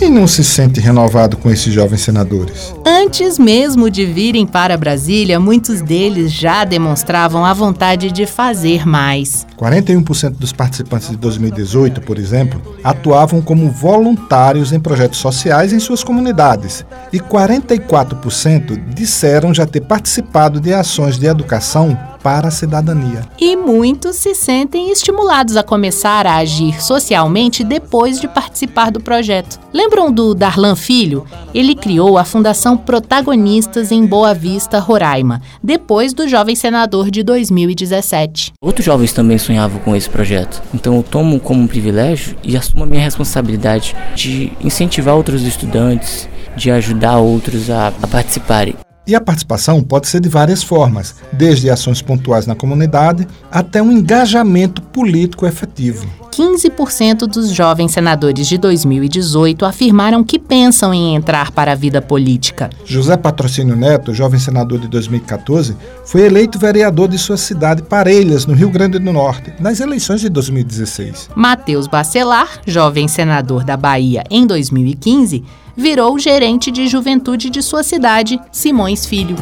E 0.01 0.11
não 0.11 0.27
se 0.27 0.43
sente 0.43 0.81
renovado 0.81 1.37
com 1.37 1.51
esses 1.51 1.73
jovens 1.73 2.01
senadores? 2.01 2.75
Antes 2.85 3.39
mesmo 3.39 3.89
de 3.89 4.05
virem 4.05 4.47
para 4.47 4.77
Brasília, 4.77 5.39
muitos 5.39 5.81
deles 5.81 6.33
já 6.33 6.65
demonstravam 6.65 7.45
a 7.45 7.55
vontade 7.55 8.11
de 8.11 8.27
fazer 8.27 8.87
mais. 8.87 9.47
41% 9.57 10.31
dos 10.31 10.53
participantes 10.53 11.11
de 11.11 11.17
2018, 11.17 12.01
por 12.01 12.19
exemplo, 12.19 12.61
atuavam 12.83 13.41
como 13.41 13.71
voluntários 13.71 14.73
em 14.73 14.81
projetos 14.81 15.19
sociais 15.19 15.73
em 15.73 15.79
suas 15.79 16.03
comunidades, 16.03 16.85
e 17.13 17.21
44% 17.21 18.95
disseram 18.95 19.55
já 19.55 19.65
ter 19.65 19.83
participado 19.83 20.61
de 20.61 20.75
ações 20.75 21.19
de 21.19 21.27
educação 21.27 21.97
para 22.25 22.49
a 22.49 22.51
cidadania. 22.51 23.21
E 23.39 23.55
muitos 23.55 24.17
se 24.17 24.35
sentem 24.35 24.91
estimulados 24.91 25.59
a 25.59 25.63
começar 25.63 26.27
a 26.27 26.37
agir 26.37 26.83
socialmente 26.83 27.63
depois 27.63 28.19
de 28.19 28.27
participar 28.27 28.91
do 28.91 28.99
projeto. 28.99 29.61
Lembram 29.75 30.11
do 30.11 30.35
Darlan 30.35 30.75
Filho? 30.75 31.27
Ele 31.53 31.75
criou 31.75 32.17
a 32.17 32.25
Fundação 32.25 32.79
Protagonistas 32.79 33.93
em 33.93 34.07
Boa 34.07 34.33
Vista, 34.33 34.79
Roraima, 34.79 35.43
depois 35.63 36.15
do 36.15 36.27
Jovem 36.27 36.57
Senador 36.57 37.11
de 37.11 37.23
2017. 37.23 38.55
Outros 38.59 38.87
jovens 38.87 39.13
também 39.13 39.37
sonhavam 39.37 39.79
com 39.81 39.95
esse 39.95 40.09
projeto, 40.09 40.63
então 40.73 40.97
eu 40.97 41.03
tomo 41.03 41.39
como 41.39 41.61
um 41.61 41.67
privilégio 41.67 42.37
e 42.43 42.57
assumo 42.57 42.85
a 42.85 42.87
minha 42.87 43.03
responsabilidade 43.03 43.95
de 44.15 44.51
incentivar 44.63 45.15
outros 45.15 45.43
estudantes, 45.43 46.27
de 46.57 46.71
ajudar 46.71 47.19
outros 47.19 47.69
a, 47.69 47.89
a 47.89 48.07
participarem. 48.07 48.75
E 49.07 49.15
a 49.15 49.21
participação 49.21 49.83
pode 49.83 50.09
ser 50.09 50.21
de 50.21 50.29
várias 50.29 50.63
formas, 50.63 51.15
desde 51.33 51.69
ações 51.69 52.01
pontuais 52.01 52.47
na 52.47 52.55
comunidade 52.55 53.27
até 53.51 53.83
um 53.83 53.93
engajamento 53.93 54.81
político 54.81 55.47
efetivo. 55.47 56.24
15% 56.35 57.27
dos 57.27 57.51
jovens 57.51 57.93
senadores 57.93 58.49
de 58.49 58.59
2018 58.59 59.65
afirmaram 59.65 60.25
que 60.25 60.37
pensam 60.37 60.93
em 60.93 61.15
entrar 61.15 61.53
para 61.53 61.73
a 61.73 61.75
vida 61.77 62.03
política. 62.03 62.71
José 62.85 63.17
Patrocínio 63.17 63.77
Neto, 63.77 64.13
jovem 64.13 64.41
senador 64.41 64.81
de 64.81 64.89
2014, 64.89 65.77
foi 66.05 66.23
eleito 66.23 66.59
vereador 66.59 67.07
de 67.07 67.19
sua 67.19 67.37
cidade 67.37 67.83
Parelhas, 67.83 68.47
no 68.47 68.55
Rio 68.55 68.69
Grande 68.69 68.99
do 68.99 69.13
Norte, 69.13 69.53
nas 69.61 69.79
eleições 69.79 70.21
de 70.21 70.29
2016. 70.29 71.31
Matheus 71.37 71.87
Bacelar, 71.87 72.49
jovem 72.67 73.07
senador 73.07 73.63
da 73.63 73.77
Bahia 73.77 74.25
em 74.29 74.45
2015, 74.45 75.45
virou 75.77 76.19
gerente 76.19 76.73
de 76.73 76.89
juventude 76.89 77.49
de 77.49 77.63
sua 77.63 77.85
cidade, 77.85 78.41
Simões 78.51 79.07
Filho. 79.07 79.37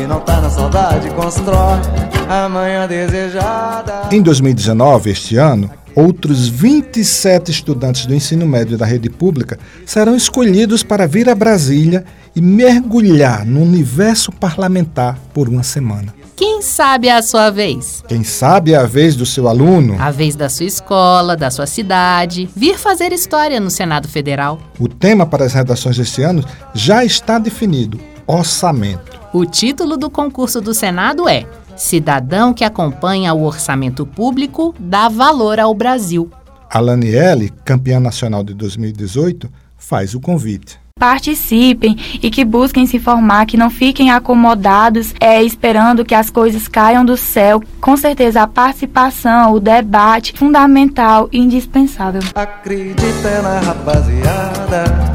Quem 0.00 0.06
não 0.06 0.20
tá 0.20 0.40
na 0.40 0.48
saudade 0.48 1.10
constrói 1.10 1.78
a 2.26 2.48
manhã 2.48 2.88
desejada. 2.88 4.08
Em 4.10 4.22
2019, 4.22 5.10
este 5.10 5.36
ano, 5.36 5.70
outros 5.94 6.48
27 6.48 7.50
estudantes 7.50 8.06
do 8.06 8.14
ensino 8.14 8.46
médio 8.46 8.78
da 8.78 8.86
rede 8.86 9.10
pública 9.10 9.58
serão 9.84 10.16
escolhidos 10.16 10.82
para 10.82 11.06
vir 11.06 11.28
a 11.28 11.34
Brasília 11.34 12.02
e 12.34 12.40
mergulhar 12.40 13.44
no 13.44 13.60
universo 13.60 14.32
parlamentar 14.32 15.18
por 15.34 15.50
uma 15.50 15.62
semana. 15.62 16.14
Quem 16.34 16.62
sabe 16.62 17.08
é 17.08 17.16
a 17.18 17.20
sua 17.20 17.50
vez? 17.50 18.02
Quem 18.08 18.24
sabe 18.24 18.72
é 18.72 18.78
a 18.78 18.86
vez 18.86 19.14
do 19.14 19.26
seu 19.26 19.48
aluno? 19.48 20.00
A 20.00 20.10
vez 20.10 20.34
da 20.34 20.48
sua 20.48 20.64
escola, 20.64 21.36
da 21.36 21.50
sua 21.50 21.66
cidade. 21.66 22.48
Vir 22.56 22.78
fazer 22.78 23.12
história 23.12 23.60
no 23.60 23.68
Senado 23.68 24.08
Federal. 24.08 24.58
O 24.78 24.88
tema 24.88 25.26
para 25.26 25.44
as 25.44 25.52
redações 25.52 25.98
deste 25.98 26.22
ano 26.22 26.42
já 26.72 27.04
está 27.04 27.38
definido: 27.38 28.00
orçamento. 28.26 29.19
O 29.32 29.44
título 29.44 29.96
do 29.96 30.10
concurso 30.10 30.60
do 30.60 30.74
Senado 30.74 31.28
é 31.28 31.46
Cidadão 31.76 32.52
que 32.52 32.64
acompanha 32.64 33.32
o 33.32 33.44
orçamento 33.44 34.04
público 34.04 34.74
dá 34.78 35.08
valor 35.08 35.60
ao 35.60 35.72
Brasil. 35.72 36.28
A 36.68 36.80
Laniele, 36.80 37.50
campeã 37.64 38.00
nacional 38.00 38.42
de 38.42 38.54
2018, 38.54 39.48
faz 39.78 40.14
o 40.14 40.20
convite 40.20 40.80
participem 41.00 41.96
e 42.22 42.30
que 42.30 42.44
busquem 42.44 42.86
se 42.86 42.98
formar, 42.98 43.46
que 43.46 43.56
não 43.56 43.70
fiquem 43.70 44.10
acomodados 44.10 45.14
é, 45.18 45.42
esperando 45.42 46.04
que 46.04 46.14
as 46.14 46.28
coisas 46.28 46.68
caiam 46.68 47.02
do 47.06 47.16
céu. 47.16 47.62
Com 47.80 47.96
certeza 47.96 48.42
a 48.42 48.46
participação, 48.46 49.54
o 49.54 49.58
debate, 49.58 50.34
fundamental 50.36 51.26
e 51.32 51.38
indispensável. 51.38 52.20
Acredita 52.34 53.40
na 53.40 53.60
rapaziada 53.60 55.09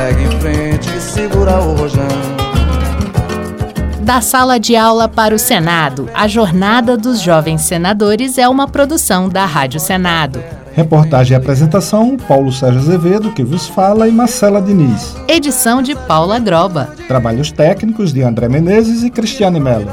segue 0.00 0.24
em 0.24 0.40
frente 0.40 0.88
e 0.96 1.00
segura 1.00 1.60
o 1.60 1.74
rojão. 1.74 2.08
Da 4.00 4.22
sala 4.22 4.58
de 4.58 4.74
aula 4.74 5.06
para 5.06 5.34
o 5.34 5.38
Senado, 5.38 6.08
a 6.14 6.26
Jornada 6.26 6.96
dos 6.96 7.20
Jovens 7.20 7.60
Senadores 7.60 8.38
é 8.38 8.48
uma 8.48 8.66
produção 8.66 9.28
da 9.28 9.44
Rádio 9.44 9.78
Senado. 9.78 10.42
Reportagem 10.72 11.34
e 11.34 11.36
apresentação: 11.36 12.16
Paulo 12.16 12.50
Sérgio 12.50 12.80
Azevedo, 12.80 13.32
que 13.32 13.44
vos 13.44 13.66
fala, 13.68 14.08
e 14.08 14.10
Marcela 14.10 14.62
Diniz. 14.62 15.14
Edição 15.28 15.82
de 15.82 15.94
Paula 15.94 16.38
Groba. 16.38 16.94
Trabalhos 17.06 17.52
técnicos 17.52 18.10
de 18.10 18.22
André 18.22 18.48
Menezes 18.48 19.02
e 19.02 19.10
Cristiane 19.10 19.60
Mello. 19.60 19.90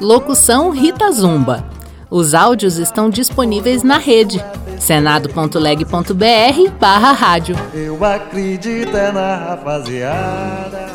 Locução 0.00 0.70
Rita 0.70 1.10
Zumba. 1.10 1.64
Os 2.08 2.34
áudios 2.34 2.76
estão 2.76 3.10
disponíveis 3.10 3.82
na 3.82 3.98
rede 3.98 4.42
senado.leg.br 4.80 6.70
barra 6.80 7.12
rádio. 7.12 7.54
Eu 7.72 8.04
acredito 8.04 8.96
é 8.96 9.12
na 9.12 9.36
rapaziada. 9.36 10.88